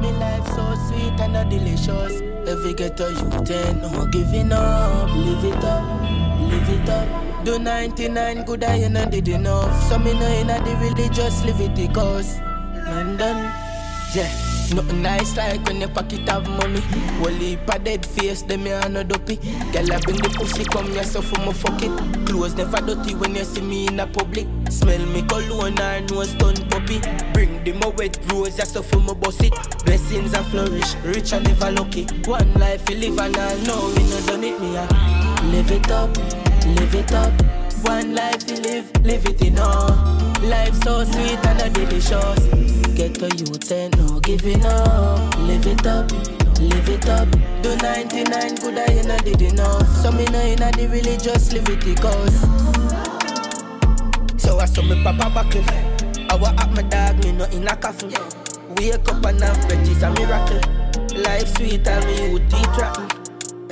[0.00, 2.22] Me life so sweet and a delicious.
[2.46, 5.10] Every get a youth ain't no giving up.
[5.14, 5.84] Live it up,
[6.50, 7.44] live it up.
[7.44, 9.88] Do 99 good I ain't not did enough.
[9.88, 12.40] So me know inna the religious Leviticus.
[12.86, 13.52] London,
[14.14, 14.57] yeah.
[14.74, 16.82] Nothing nice like when your pocket have money.
[17.20, 19.36] Well, heap a dead face, them me no dopey.
[19.72, 22.26] Girl, I bring the pussy, come so for me fuck it.
[22.26, 24.46] Clothes never dirty when you see me in a public.
[24.68, 27.00] Smell me cologne or nose done puppy.
[27.32, 29.54] Bring them a wet rose, so for me boss it.
[29.84, 32.04] Blessings a flourish, rich and never lucky.
[32.24, 34.86] One life you live and I know we no done it me a.
[35.50, 36.14] Live it up,
[36.66, 37.32] live it up.
[37.84, 39.88] One life you live, live it in all.
[40.42, 42.67] Life so sweet and delicious.
[42.98, 45.38] Get a youth ain't no giving up.
[45.38, 46.10] Live it up,
[46.58, 47.30] live it up.
[47.62, 49.86] Do 99 good I ain't not did enough.
[49.98, 52.40] So me know inna the religious Leviticus.
[54.42, 55.62] So I saw me papa buckle.
[56.28, 58.10] I wa at my dog, me no in a coffin.
[58.76, 60.60] Wake up and have is a miracle.
[61.22, 63.04] Life sweet and me youth eat rotten.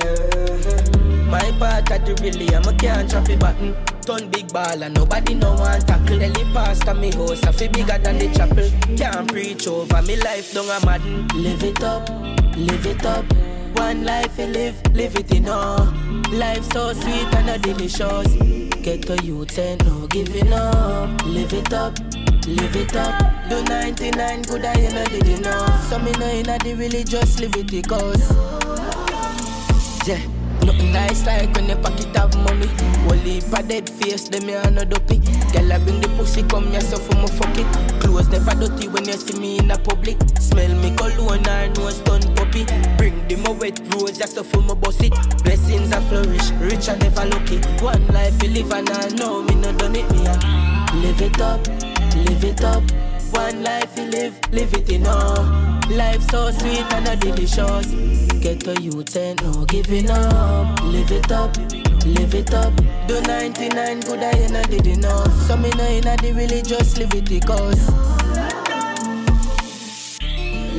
[0.07, 1.27] Uh-huh.
[1.29, 3.96] My part of the really, I'm a can't drop it button.
[4.07, 6.21] Turn big ball and nobody no want tackle.
[6.21, 8.69] Ellie pastor me house, I feel bigger than the chapel.
[8.95, 11.27] Can't preach over me life, don't a madden.
[11.35, 12.07] Live it up,
[12.55, 13.25] live it up.
[13.75, 15.93] One life you live, live it in all.
[16.31, 18.31] Life so sweet and a delicious.
[18.81, 21.25] Get a youth ain't no giving up.
[21.25, 21.99] Live it up,
[22.47, 23.49] live it up.
[23.49, 25.89] Do 99 good I ain't not did enough.
[25.89, 28.31] So me know inna the religious Leviticus.
[30.07, 30.36] Yeah.
[30.67, 32.67] Nothing nice like when your pocket have money.
[33.07, 35.19] Well, if a dead face, them me a no dopey.
[35.53, 38.01] Girl, I bring the pussy, come here, so for me fuck it.
[38.01, 40.17] Clothes never dirty when you see me in a public.
[40.41, 42.65] Smell me cologne or no stun puppy.
[42.97, 45.13] Bring them a wet rose just for my boss it.
[45.45, 47.59] Blessings a flourish, rich and never lucky.
[47.81, 50.27] One life you live and I know me no done it me.
[50.27, 50.35] a
[50.99, 51.65] Live it up,
[52.27, 52.83] live it up.
[53.31, 55.43] One life you live, live it in all.
[55.89, 58.06] Life so sweet and a delicious.
[58.41, 60.81] Get to youth and no giving up.
[60.83, 61.57] Live it up,
[62.05, 62.73] live it up.
[63.07, 65.33] Do 99 good I ain't not did enough.
[65.47, 67.89] So me know in the religious live it because.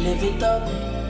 [0.03, 0.67] Live it up,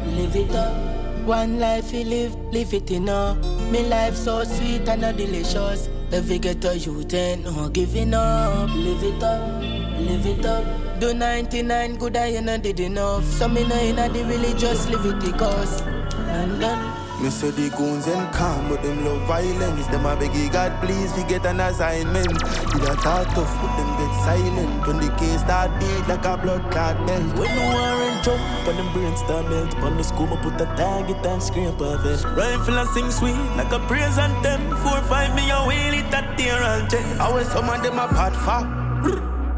[0.06, 1.26] live it up.
[1.26, 3.34] One life you live, live it all.
[3.70, 5.88] Me life so sweet and a delicious.
[6.10, 8.70] Every get to youth and no giving up.
[8.70, 10.98] Live it up, live it up.
[10.98, 13.24] Do 99 good I ain't not did enough.
[13.24, 15.97] So me know in the religious live it because.
[16.28, 16.98] And.
[17.20, 19.86] Me say the goons and calm, but them love violence.
[19.88, 22.28] Them a beg God, please, we get an assignment.
[22.28, 24.86] Did I talk tough, but them get silent.
[24.86, 27.34] When the case start beat like a blood clot belt.
[27.34, 30.60] When the war and jump and them brains start melt On the school, I put
[30.60, 35.34] a target and scream perfect Rifle and sing sweet like a praise anthem Four, five,
[35.34, 38.62] me a wheel it at tear and I was some of them a bad for.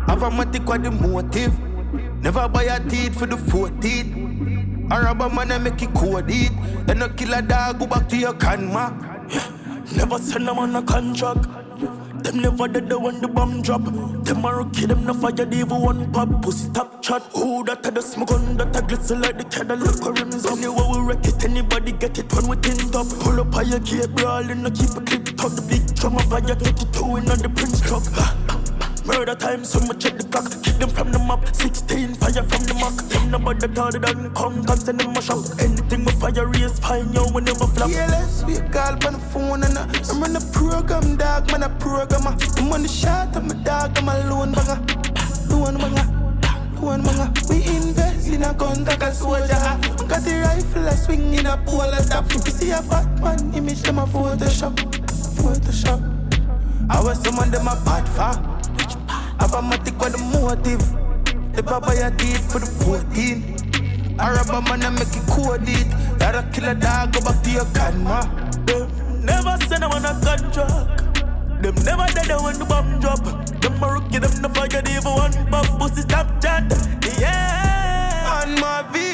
[0.09, 1.53] Have a matic what the motive.
[2.23, 4.39] Never buy a teeth for the 14.
[4.91, 6.53] Arab man and make it code it.
[7.16, 8.95] Kill a dog, go back to your canma.
[9.97, 11.47] Never send them on a contract.
[12.22, 13.82] Them never dead the when the bomb drop.
[13.86, 16.43] A rookie, them no fire, they even one pop.
[16.43, 20.07] Pussy top chat Who that a the smoke on that a glisten like the Cadillac
[20.07, 23.07] or rims Anywhere we wreck it, anybody get it when we tin top.
[23.20, 25.53] Pull up higher, keep brawling, no keep a clip top.
[25.53, 28.49] The big drum of fire, 22 in on the Prince truck
[29.11, 30.46] Murder time, so much check the clock.
[30.62, 31.42] Kick them from the map.
[31.54, 32.94] 16 fire from the mock.
[33.11, 35.44] Them nobody harder than come, come send them a shock.
[35.58, 37.90] Anything with fire is fine, yo, we never flop.
[37.90, 41.50] Yeah, let's be a call on the phone and uh, I'm on the program, dog,
[41.50, 42.36] man, a programmer.
[42.58, 44.78] I'm on the shot, I'm a dog, I'm a lone banger.
[45.50, 46.06] Lone banger,
[46.78, 47.28] lone banger.
[47.50, 49.58] We invest in a gun, like a soldier.
[50.06, 52.30] Got the rifle, I swing in a pole, I stop.
[52.32, 54.78] You see a Batman image, them a Photoshop,
[55.34, 55.98] Photoshop.
[56.88, 58.49] I was someone them a bad for.
[59.51, 60.78] Have a matic with the motive.
[61.57, 64.14] The baba ya teeth for the 14.
[64.20, 65.90] Arab man a make it code it.
[66.20, 68.22] That a kill a dog, go back to your grandma.
[68.62, 68.86] Them
[69.26, 71.18] never send them on a contract.
[71.62, 73.26] Them never dead when the bomb drop.
[73.61, 75.66] Them a rookie, them no fire, they even one pop.
[75.80, 76.70] Pussy stop chat.
[77.18, 78.46] Yeah.
[78.46, 79.09] On my vehicle,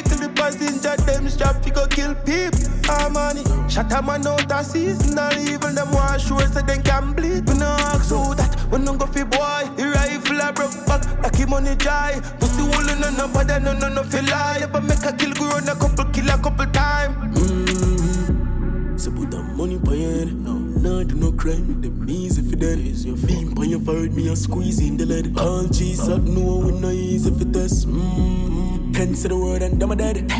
[0.97, 2.59] the passenger, them strap, fi go kill people.
[2.89, 3.43] Ah, money.
[3.69, 7.47] Shut a man out of season, or even them want sure so they can bleed.
[7.47, 9.69] We no ask who that, we no go fi boy.
[9.75, 12.19] The rifle a broke back, like him money dry.
[12.39, 14.59] Pussy hole in no bother, no no no fi lie.
[14.59, 17.33] Never make a kill, go run a couple, kill a couple time.
[17.33, 20.25] Mmm, So put that money by your.
[20.25, 21.81] No, no, do no crime.
[21.81, 22.79] Them easy for that.
[22.79, 25.37] Is your feet by your forehead, me a squeeze in the lead.
[25.37, 27.85] All cheese up, no, we no easy for this.
[27.85, 28.93] Mm-hmm.
[28.93, 30.31] Can't say the word and I'm a dead.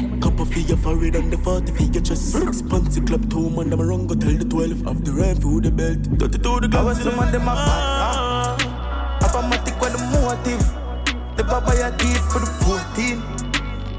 [0.58, 2.32] Of your forehead and the 40 for your chest.
[2.32, 5.72] Six club two man, I'm wrong, go tell the 12 of the rifle with the
[5.72, 6.02] belt.
[6.18, 6.84] 32 the I glass.
[6.84, 8.58] was some of them a bad ah.
[8.58, 9.22] for.
[9.22, 10.66] Have a matic with the motive.
[11.38, 13.22] The baba ya teeth for the 14.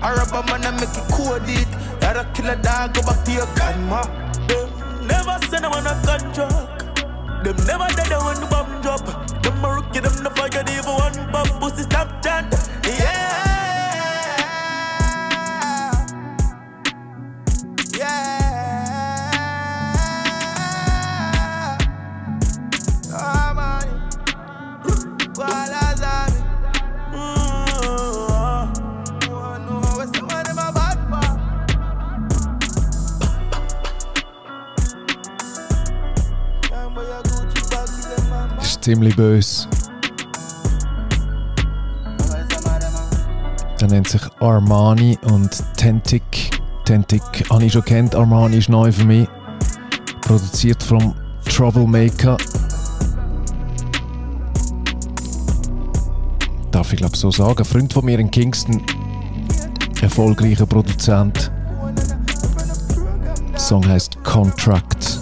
[0.02, 1.70] Arab man a make it code it.
[2.02, 4.02] That a dog, go back to your grandma.
[4.50, 4.66] Them
[5.06, 7.06] never send them on a contract.
[7.46, 9.06] Them never dead when the bomb drop.
[9.46, 11.46] Them a rookie, them no fire, they even one pop.
[11.62, 12.50] Pussy stop chat.
[38.89, 39.68] Ziemlich böse.
[43.78, 46.22] Der nennt sich Armani und Tentic.
[46.86, 47.20] Tentic
[47.51, 49.28] habe ich schon kennt, Armani ist neu für mich.
[50.22, 51.14] Produziert vom
[51.45, 52.39] Troublemaker.
[56.70, 57.59] Darf ich glaube so sagen.
[57.59, 58.82] Ein Freund von mir in Kingston.
[60.01, 61.53] Erfolgreicher Produzent.
[63.53, 65.18] Der Song heißt Contract.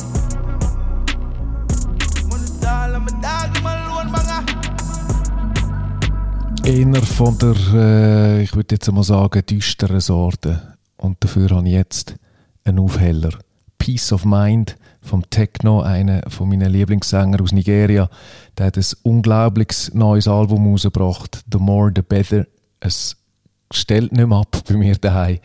[6.66, 10.74] Eher von der, äh, ich würde jetzt mal sagen, düsteren Sorte.
[10.96, 12.16] Und dafür habe ich jetzt
[12.64, 13.30] einen Aufheller.
[13.78, 18.10] Peace of Mind vom Techno, einer von meinen Lieblingssänger aus Nigeria.
[18.58, 21.44] Der hat ein unglaubliches neues Album rausgebracht.
[21.52, 22.48] The More the Better.
[22.80, 23.16] Es
[23.70, 25.38] stellt nicht mehr ab bei mir daheim.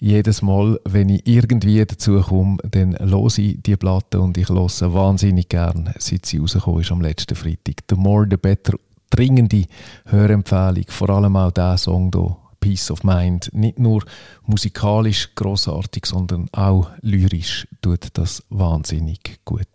[0.00, 4.68] Jedes Mal, wenn ich irgendwie dazu komme, dann höre ich die Platte und ich höre
[4.92, 7.76] wahnsinnig gern, seit sie rausgekommen ist am letzten Freitag.
[7.88, 8.74] The More the Better
[9.12, 9.66] dringende
[10.06, 10.84] Hörempfehlung.
[10.88, 13.50] Vor allem auch der Song hier, Peace of Mind.
[13.52, 14.02] Nicht nur
[14.46, 19.66] musikalisch großartig, sondern auch lyrisch tut das wahnsinnig gut.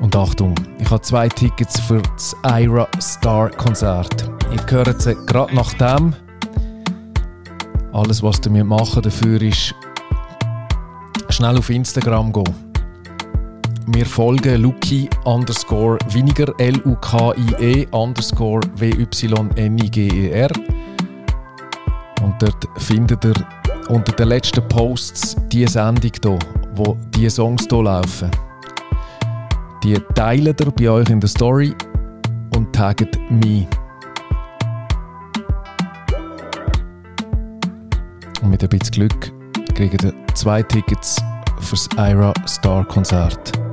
[0.00, 4.30] Und Achtung, ich habe zwei Tickets für das Ira Star Konzert.
[4.52, 6.14] Ihr hört sie gerade nach dem.
[7.92, 9.74] Alles, was ihr machen dafür ist,
[11.30, 12.65] schnell auf Instagram gehen.
[13.88, 20.50] Wir folgen Luki underscore weniger L-U-K-I-E underscore W-Y-N-I-G-E-R.
[22.20, 23.34] Und dort findet ihr
[23.88, 26.38] unter den letzten Posts die Sendung hier,
[26.74, 28.28] wo die Songs hier laufen.
[29.84, 31.72] Die teilt ihr bei euch in der Story
[32.56, 33.68] und taggt mich.
[38.42, 39.32] Und mit ein bisschen Glück
[39.76, 41.22] kriegt ihr zwei Tickets
[41.60, 43.65] fürs Ira Star Konzert.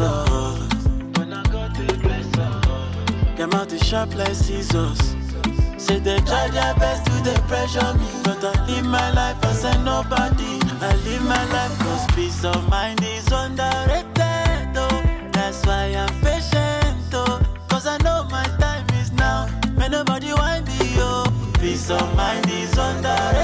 [0.00, 0.86] Us.
[1.16, 3.36] When I got they bless us.
[3.36, 4.98] Them out the sharp like scissors.
[5.78, 7.38] Say they try their best to they
[7.98, 8.08] me.
[8.24, 10.58] But I live my life as a nobody.
[10.80, 14.76] I live my life cause peace of mind is underrated.
[14.76, 15.02] Oh.
[15.32, 16.98] That's why I'm patient.
[17.12, 17.40] Oh.
[17.68, 19.48] Cause I know my time is now.
[19.76, 20.96] May nobody want me.
[20.98, 21.24] Oh.
[21.60, 23.37] Peace of mind is underrated.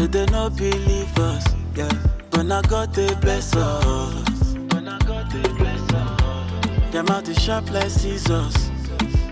[0.00, 1.44] Say they no believe us.
[1.76, 1.92] Yeah.
[2.30, 4.54] When I got they bless us.
[4.72, 6.90] When I got they bless us.
[6.90, 8.54] Them out the sharp like scissors.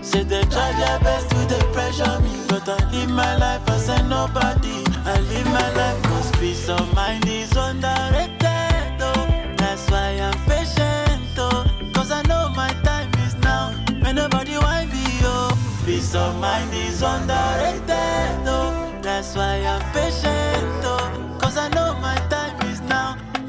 [0.03, 2.29] Say they try their best to they pressure me.
[2.47, 4.83] But I live my life as a nobody.
[5.09, 9.01] I live my life cause peace of mind is underrated.
[9.01, 9.25] Oh.
[9.57, 11.35] That's why I'm patient.
[11.95, 13.73] Cause I know my time is now.
[14.03, 15.03] May nobody want me.
[15.23, 15.49] Oh.
[15.83, 18.45] Peace of mind is underrated.
[18.45, 18.99] Oh.
[19.01, 20.38] That's why I'm patient.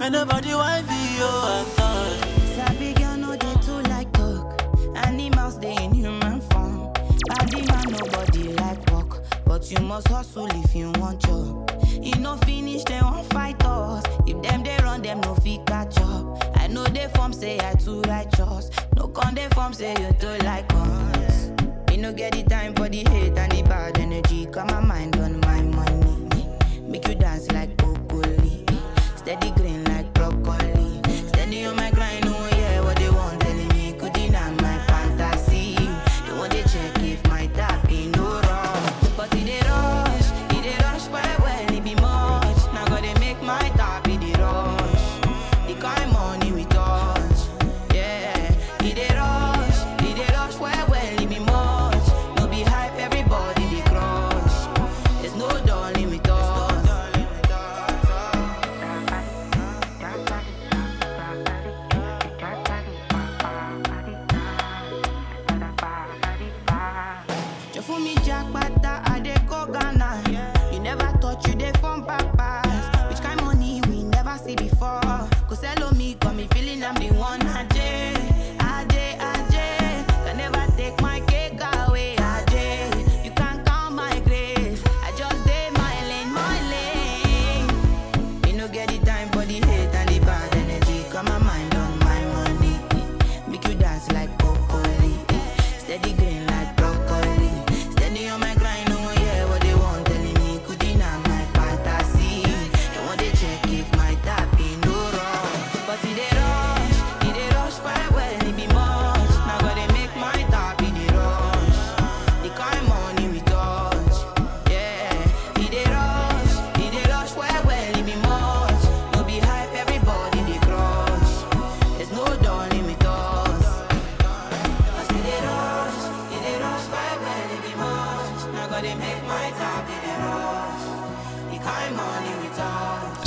[0.01, 0.87] May nobody want.
[0.89, 1.61] Oh.
[1.61, 2.57] I thought.
[2.57, 4.63] Sabi girl no dey too like talk.
[5.07, 6.93] Animals dey in human form.
[7.29, 11.71] Body man nobody like work, but you must hustle if you want job.
[12.03, 14.03] E no finish dem wan fight us.
[14.27, 16.25] If them they run them no fit catch up.
[16.59, 18.71] I know dey form say I too righteous.
[18.97, 21.51] No con dey form say you too like us.
[21.89, 24.47] Me no get the time for the hate and the bad energy.
[24.47, 26.47] Got my mind on my money.
[26.89, 28.65] Make you dance like broccoli.
[29.17, 29.80] Steady green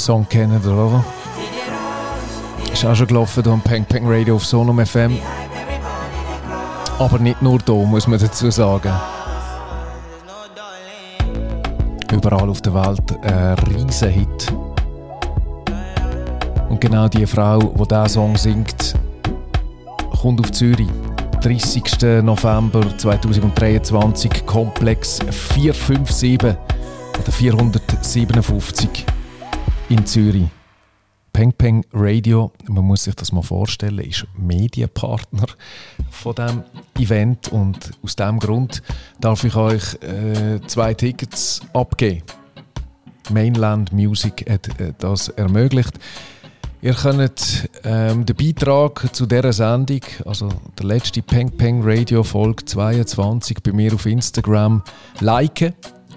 [0.03, 1.01] Song kennen ihr, oder?
[2.73, 5.17] Ist auch schon gelaufen hier am Peng Peng Radio auf Sonum FM.
[6.99, 8.91] Aber nicht nur da, muss man dazu sagen.
[12.11, 14.53] Überall auf der Welt ein riesen Hit.
[16.67, 18.95] Und genau die Frau, die diesen Song singt,
[20.21, 20.89] kommt auf Zürich.
[21.41, 22.21] 30.
[22.21, 29.12] November 2023, Komplex 457 oder 457
[29.89, 30.47] in Zürich.
[31.33, 35.47] Peng Peng Radio, man muss sich das mal vorstellen, ist Medienpartner
[36.11, 36.63] von dem
[36.99, 38.83] Event und aus diesem Grund
[39.19, 42.21] darf ich euch äh, zwei Tickets abgeben.
[43.31, 45.93] Mainland Music hat äh, das ermöglicht.
[46.81, 52.65] Ihr könnt ähm, den Beitrag zu dieser Sendung, also der letzte Peng Peng Radio Folge
[52.65, 54.83] 22, bei mir auf Instagram
[55.19, 55.73] liken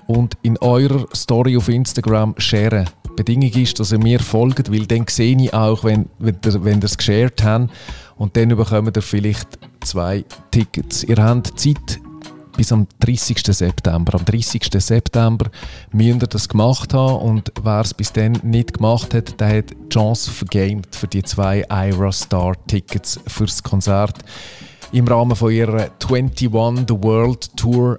[0.06, 2.86] und in eurer Story auf Instagram sharen.
[3.16, 6.82] Bedingung ist, dass ihr mir folgt, weil dann sehe ich auch, wenn, wenn ihr wenn
[6.82, 7.70] es geshared habt
[8.16, 11.02] und dann bekommt ihr vielleicht zwei Tickets.
[11.04, 12.00] Ihr habt Zeit
[12.56, 13.38] bis am 30.
[13.38, 14.14] September.
[14.14, 14.68] Am 30.
[14.78, 15.50] September
[15.92, 19.70] müsst ihr das gemacht haben und wer es bis dann nicht gemacht hat, der hat
[19.70, 24.18] die Chance vergamed für die zwei Ira Star Tickets fürs Konzert
[24.92, 26.50] im Rahmen von ihrer 21
[26.88, 27.98] The World Tour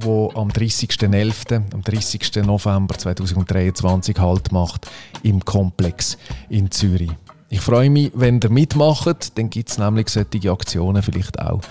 [0.00, 2.44] wo am 30.11., am 30.
[2.44, 4.86] November 2023 Halt macht
[5.22, 6.18] im Komplex
[6.48, 7.10] in Zürich.
[7.50, 11.62] Ich freue mich, wenn ihr mitmacht, dann gibt es nämlich solche Aktionen vielleicht auch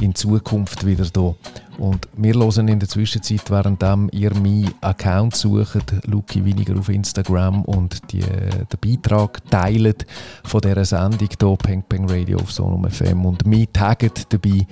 [0.00, 1.34] in Zukunft wieder da.
[1.76, 3.82] Und wir hören in der Zwischenzeit, während
[4.14, 10.06] ihr meinen Account sucht, Luki Winiger auf Instagram und die, den Beitrag teilt
[10.42, 14.66] von dieser Sendung hier, Peng Peng Radio auf Sonum FM und mich taggt dabei,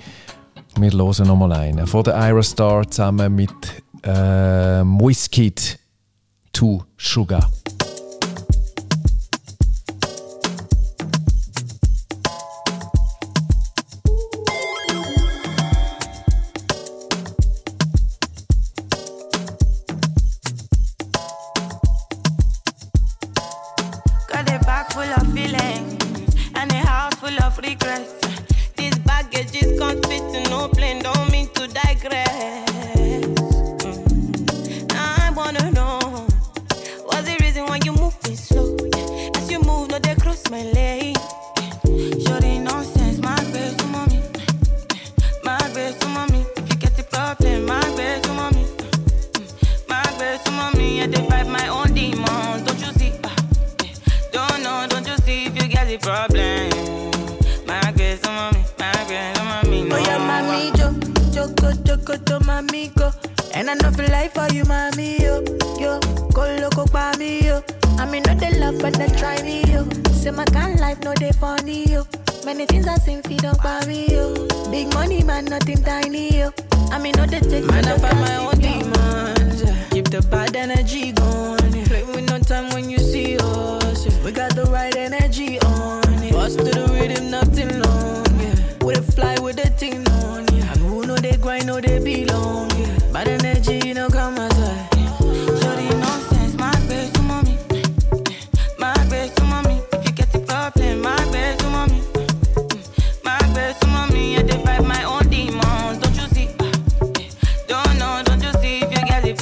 [0.77, 1.87] wir hören nochmal einen.
[1.87, 3.49] Von der Ira Star zusammen mit
[4.03, 4.09] äh,
[4.83, 5.79] Wizkid
[6.51, 7.49] to Sugar.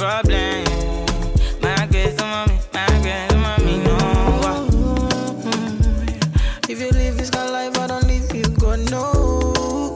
[0.04, 0.64] Problem?
[1.62, 3.96] My grace, oh mommy, my grace, oh mommy, no.
[5.48, 6.70] Mm-hmm.
[6.70, 9.94] If you live this kind life, I don't leave you, go no.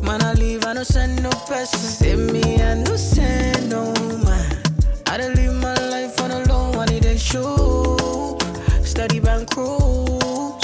[0.00, 1.80] Man, I leave, I don't send no person.
[1.80, 3.92] Save me, I no send no
[4.24, 4.62] man.
[5.06, 8.38] I don't live my life on a low, I need a show.
[8.84, 10.62] Study bank cruise.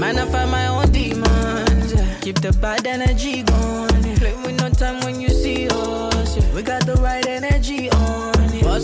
[0.00, 1.92] Man, I find my own demons.
[2.22, 4.16] Keep the bad energy yeah.
[4.16, 6.38] Play with no time when you see us.
[6.54, 7.89] We got the right energy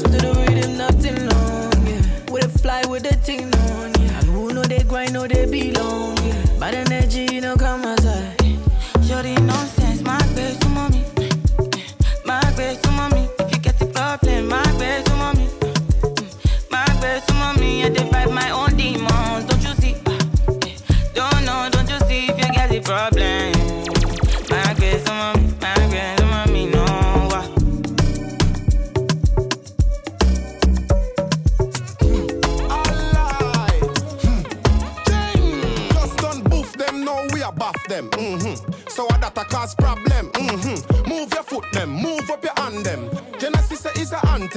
[0.04, 0.10] on.
[0.12, 1.86] To the rhythm, nothing long.
[1.86, 2.32] Yeah.
[2.32, 3.92] We dey fly with the thing on.
[4.00, 4.18] Yeah.
[4.18, 6.16] And who know they grind, know they belong.
[6.18, 6.58] Yeah.
[6.60, 7.95] Bad energy, no come aside.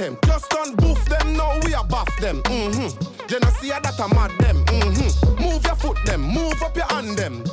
[0.00, 0.18] Anthem.
[0.24, 2.42] Just don't boof them, no, we are buff them.
[2.42, 3.26] Mm-hmm.
[3.26, 4.64] Genesis that a mad them.
[4.64, 5.42] Mm-hmm.
[5.42, 7.44] Move your foot them, move up your hand them.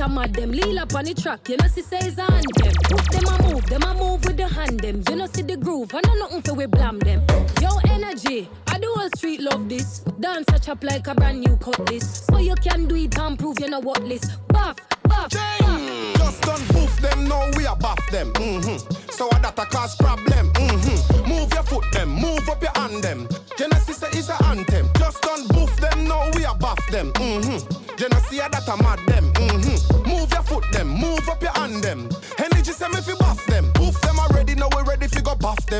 [0.00, 0.52] I a mad them.
[0.52, 1.48] Lean up on the track.
[1.48, 2.72] You know, see say it's a anthem.
[2.84, 5.02] Put them a move, them a move with the hand them.
[5.08, 5.92] You know, see the groove.
[5.94, 7.22] I know nothing for we blam them.
[7.60, 8.48] Yo, energy.
[8.68, 10.00] I do all street love this.
[10.20, 12.26] Dance a chop like a brand new cutlass.
[12.26, 14.38] So you can do it and prove you know what list.
[14.48, 16.08] Buff, buff, buff.
[16.16, 18.32] Just don't boof them, now we are buff them.
[18.34, 19.10] Mm-hmm.
[19.10, 20.52] So that a cause problem.
[20.52, 21.28] Mm-hmm.
[21.28, 23.28] Move your foot them, move up your hand them.
[23.56, 24.88] Genesis is a anthem.
[24.98, 27.12] Just don't boof them, now we are buff them.
[27.14, 27.77] Mm-hmm.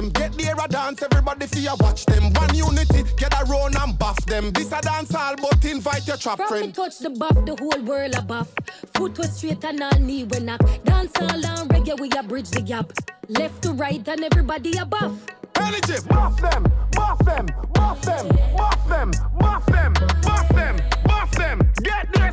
[0.00, 0.10] Them.
[0.10, 2.32] Get there a dance, everybody fi a watch them.
[2.32, 4.52] One unity, get a round and buff them.
[4.52, 6.74] This a dance all, but invite your trap From friend.
[6.74, 8.48] touch the buff, the whole world a buff.
[8.94, 10.60] Foot was straight and all knee when knock.
[10.84, 12.92] Dance all and reggae, we a bridge the gap.
[13.28, 15.12] Left to right and everybody a buff.
[15.60, 19.92] Energy, buff them, buff them, buff them, buff them, buff them,
[20.22, 20.97] buff them, buff them.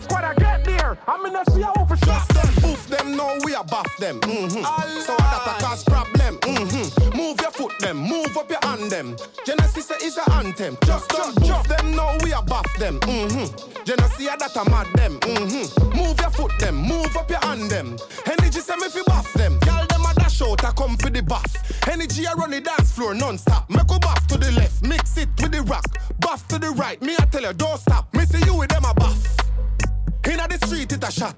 [0.05, 0.97] Squad, get there.
[1.07, 2.53] I'm in the see how for shot them.
[2.61, 4.19] Boof them, now we are buff them.
[4.21, 4.61] Mm-hmm.
[5.01, 6.37] So that a cause problem.
[6.37, 7.17] Mm-hmm.
[7.17, 9.15] Move your foot them, move up your hand them.
[9.45, 10.77] Genesis is a anthem.
[10.85, 11.35] Just don't
[11.67, 12.99] them, now we are buff them.
[12.99, 13.83] Mm-hmm.
[13.83, 15.19] Genesis that a mad them.
[15.21, 15.97] Mm-hmm.
[15.97, 17.97] Move your foot them, move up your hand them.
[18.25, 19.57] Energy say me fi buff them.
[19.59, 21.51] Girl them a dash out, I come for the buff.
[21.89, 23.69] Energy I run the dance floor non-stop.
[23.69, 25.85] Make a buff to the left, mix it with the rock.
[26.19, 28.13] Buff to the right, me I tell you don't stop.
[28.13, 29.44] Me see you with them a buff.
[30.29, 31.35] Inna the street it a shot.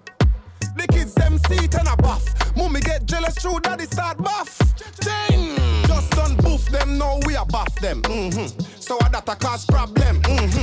[0.75, 2.23] The kids them see it and a buff.
[2.55, 4.57] Mummy get jealous through daddy start buff.
[5.01, 5.55] Ching!
[5.87, 8.01] Just don't boof them, now we a buff them.
[8.03, 8.61] Mm-hmm.
[8.79, 10.21] So that a cause problem.
[10.21, 10.56] Mm-hmm.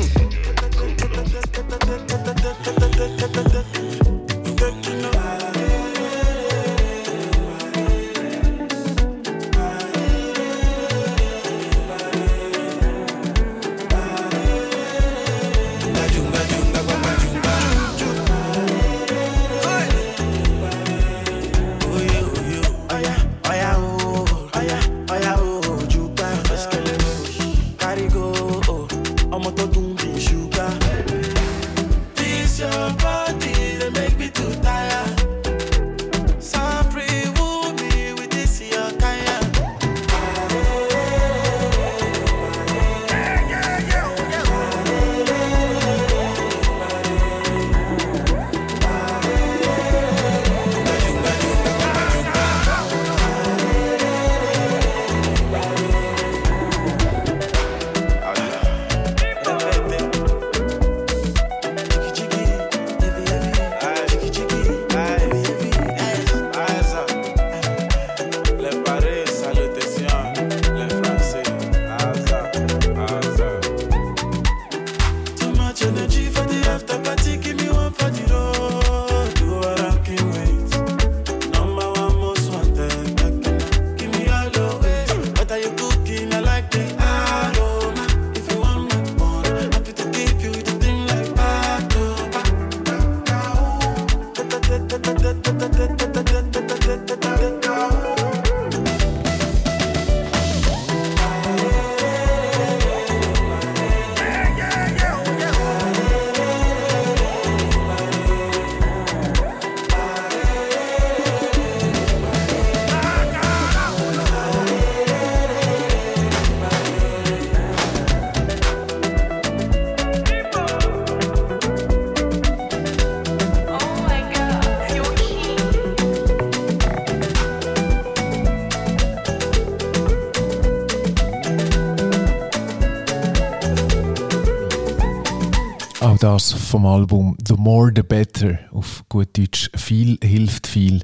[136.84, 141.00] Vom Album The More the Better, auf gut Deutsch viel hilft viel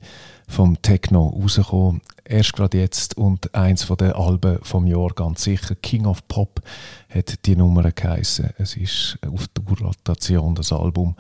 [0.46, 2.02] vom Techno rausgekommen.
[2.22, 5.74] Erst gerade jetzt und eins von den Alben vom Jahr ganz sicher.
[5.76, 6.60] King of Pop
[7.08, 8.50] hat die Nummer geheissen.
[8.58, 11.16] Es ist auf Tourrotation das Album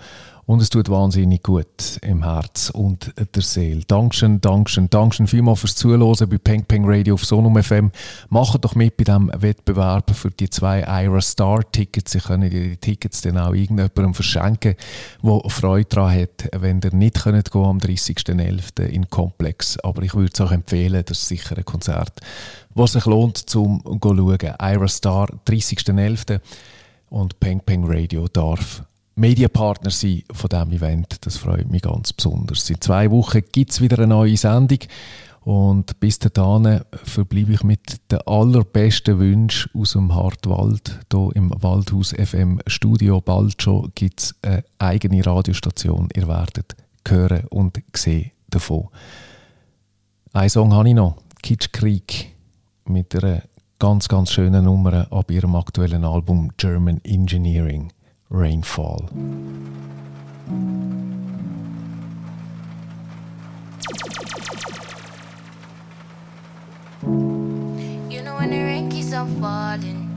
[0.50, 3.82] und es tut wahnsinnig gut im Herz und der Seele.
[3.86, 7.92] Dankeschön, Dankeschön, Dankeschön vielmals fürs Zuhören bei Peng Peng Radio auf Sonum FM.
[8.30, 12.10] Macht doch mit bei diesem Wettbewerb für die zwei Ira Star Tickets.
[12.10, 14.74] Sie können die Tickets dann auch irgendjemandem verschenken,
[15.22, 18.86] der Freude daran hat, wenn ihr nicht könnt gehen am 30.11.
[18.86, 19.78] in Komplex.
[19.78, 22.18] Aber ich würde es auch empfehlen, das ist sicher ein Konzert,
[22.74, 24.38] was sich lohnt zum schauen.
[24.60, 26.40] Ira Star, 30.11.
[27.08, 28.82] und Peng Peng Radio darf
[29.14, 31.16] Medienpartner sein von diesem Event.
[31.26, 32.68] Das freut mich ganz besonders.
[32.70, 34.78] In zwei Wochen gibt es wieder eine neue Sendung.
[35.42, 41.00] Und bis dahin verbleibe ich mit den allerbesten Wünschen aus dem Hartwald.
[41.10, 43.20] Hier im Waldhaus FM Studio.
[43.20, 46.08] Bald schon gibt es eine eigene Radiostation.
[46.14, 46.76] Ihr werdet
[47.08, 48.88] hören und sehen davon.
[50.32, 51.16] Ein Song habe ich noch.
[51.42, 52.36] Kitschkrieg
[52.84, 53.42] mit einer
[53.78, 57.90] ganz, ganz schönen Nummer ab ihrem aktuellen Album German Engineering
[58.32, 59.08] Rainfall.
[68.08, 70.08] You know when the rain keeps on falling,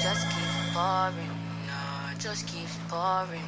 [0.00, 1.34] just keeps pouring,
[2.16, 3.42] just keeps pouring.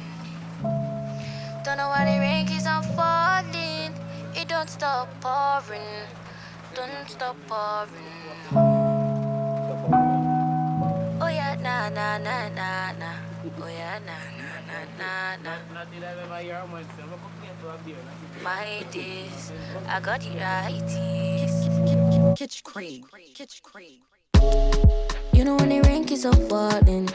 [1.63, 3.93] Don't know why the rain keeps on falling,
[4.35, 5.87] it don't stop pouring,
[6.75, 8.51] don't stop pouring.
[11.21, 13.24] Oh yeah, nah, nah, nah, nah, nah.
[13.57, 15.83] Oh yeah, nah, nah, nah, nah, nah.
[18.43, 19.51] My days,
[19.87, 21.55] I got the righties.
[22.35, 23.05] Kitschkrieg.
[23.33, 24.01] Kitsch cream.
[25.31, 27.07] You know when the rain keeps on falling,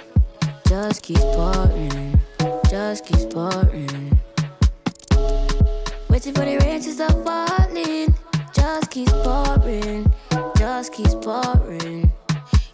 [0.67, 2.19] just keeps pouring,
[2.71, 4.19] just keeps pouring.
[6.09, 8.15] Waiting for the rain to stop falling,
[8.55, 10.11] just keeps pouring,
[10.57, 12.11] just keeps pouring.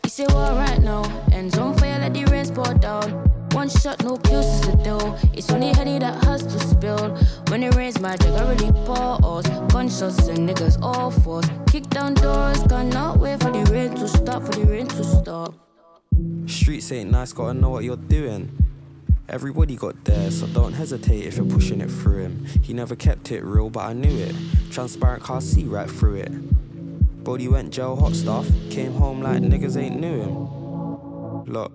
[0.04, 1.02] You say what right now,
[1.32, 3.45] and don't fail let the rain pour down.
[3.68, 5.18] Shot, no is the dough.
[5.32, 7.16] It's only honey that has to spill.
[7.48, 9.46] When it rains, magic already pours.
[9.72, 11.48] Gunshots and niggas all force.
[11.66, 15.54] Kick down doors, cannot wait for the rain to stop, for the rain to stop.
[16.46, 18.56] Streets ain't nice, gotta know what you're doing.
[19.28, 22.46] Everybody got there, so don't hesitate if you're pushing it through him.
[22.62, 24.34] He never kept it real, but I knew it.
[24.70, 27.24] Transparent car see right through it.
[27.24, 31.52] Brody went jail hot stuff, came home like niggas ain't knew him.
[31.52, 31.72] Look,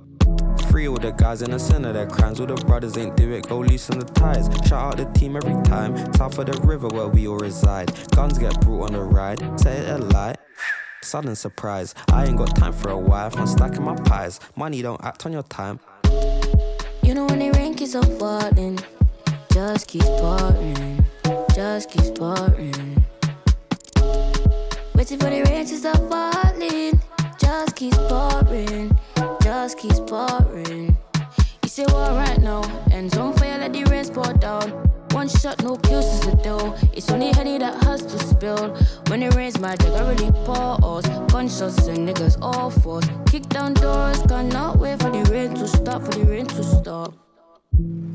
[0.70, 2.40] free all the guys in the center their crimes.
[2.40, 4.50] All the brothers ain't do it, go loosen the ties.
[4.68, 5.96] Shout out the team every time.
[6.16, 7.92] South of the river where we all reside.
[8.12, 10.38] Guns get brought on the ride, set it alight.
[11.04, 13.36] Sudden surprise, I ain't got time for a wife.
[13.38, 14.40] I'm stacking my pies.
[14.56, 15.80] Money don't act on your time.
[17.04, 18.80] You know when the rain keeps on falling,
[19.52, 21.04] just keeps pouring,
[21.56, 23.04] just keeps pouring.
[24.94, 27.02] Waiting for the rain to stop falling,
[27.40, 28.96] just keeps pouring,
[29.42, 30.41] just keeps pouring.
[35.42, 36.76] Shot, no kills is dough.
[36.94, 38.76] It's only honey that has to spill.
[39.08, 41.06] When it rains, magic already pours.
[41.32, 43.08] Gunshots and niggas all force.
[43.26, 47.14] Kick down doors, cannot wait for the rain to stop, for the rain to stop.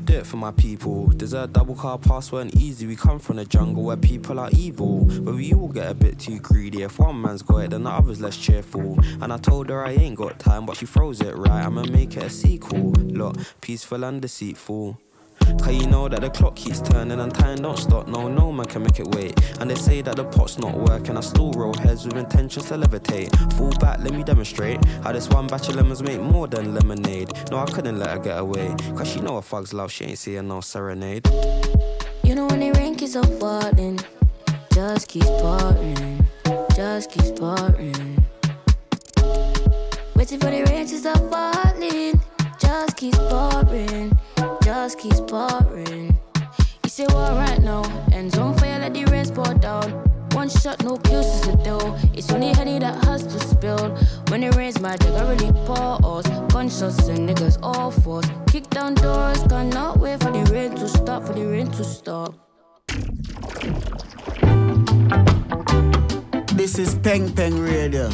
[0.05, 1.07] Do it for my people.
[1.07, 2.87] Desert double car pass weren't easy.
[2.87, 4.99] We come from the jungle where people are evil.
[5.03, 6.83] Where we all get a bit too greedy.
[6.83, 8.97] If one man's got it, then the other's less cheerful.
[9.21, 11.65] And I told her I ain't got time, but she froze it right.
[11.65, 12.91] I'ma make it a sequel.
[12.91, 14.97] Look, peaceful and deceitful.
[15.61, 18.07] Cause you know that the clock keeps turning and time don't stop.
[18.07, 19.39] No, no man can make it wait.
[19.59, 21.17] And they say that the pot's not working.
[21.17, 23.29] I still roll heads with intentions to levitate.
[23.53, 27.31] Fall back, let me demonstrate how this one batch of lemons make more than lemonade.
[27.51, 28.75] No, I couldn't let her get away.
[28.95, 31.27] Cause she know a thug's love, she ain't seeing no serenade.
[32.23, 33.99] You know when the rain keeps on falling,
[34.73, 36.25] just keeps pouring,
[36.75, 38.23] just keeps pouring.
[40.15, 42.19] Waiting for the rain to stop falling,
[42.59, 44.11] just keeps pouring,
[44.67, 46.19] just keeps pouring.
[46.83, 49.89] You say what right now, and don't fail let the rain pour down.
[50.33, 51.97] One shot, no kills the dough.
[52.13, 53.95] It's only honey that has to spill.
[54.27, 56.27] When it rains, magic already pours.
[56.51, 58.27] Gunshots and niggas all force.
[58.47, 62.35] Kick down doors, cannot wait for the rain to stop, for the rain to stop.
[66.57, 68.09] This is Peng Peng Radio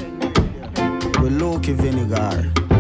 [1.20, 2.73] with Loki Winiger.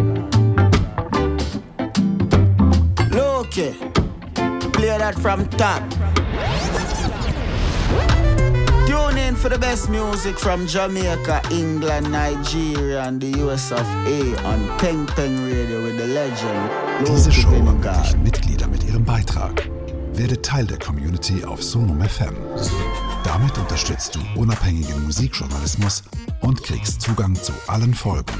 [3.55, 3.71] Loki,
[4.71, 5.83] play that from top.
[8.87, 14.35] Tune in for the best music from Jamaica, England, Nigeria, and the US of A
[14.45, 16.71] on Peng Peng Radio with the legend
[17.05, 17.93] Diese Show Vinegar.
[17.93, 19.69] ermöglichen Mitglieder mit ihrem Beitrag.
[20.13, 22.35] Werde Teil der Community auf Sonum FM.
[23.23, 26.03] Damit unterstützt du unabhängigen Musikjournalismus
[26.41, 28.33] und kriegst Zugang zu allen Folgen.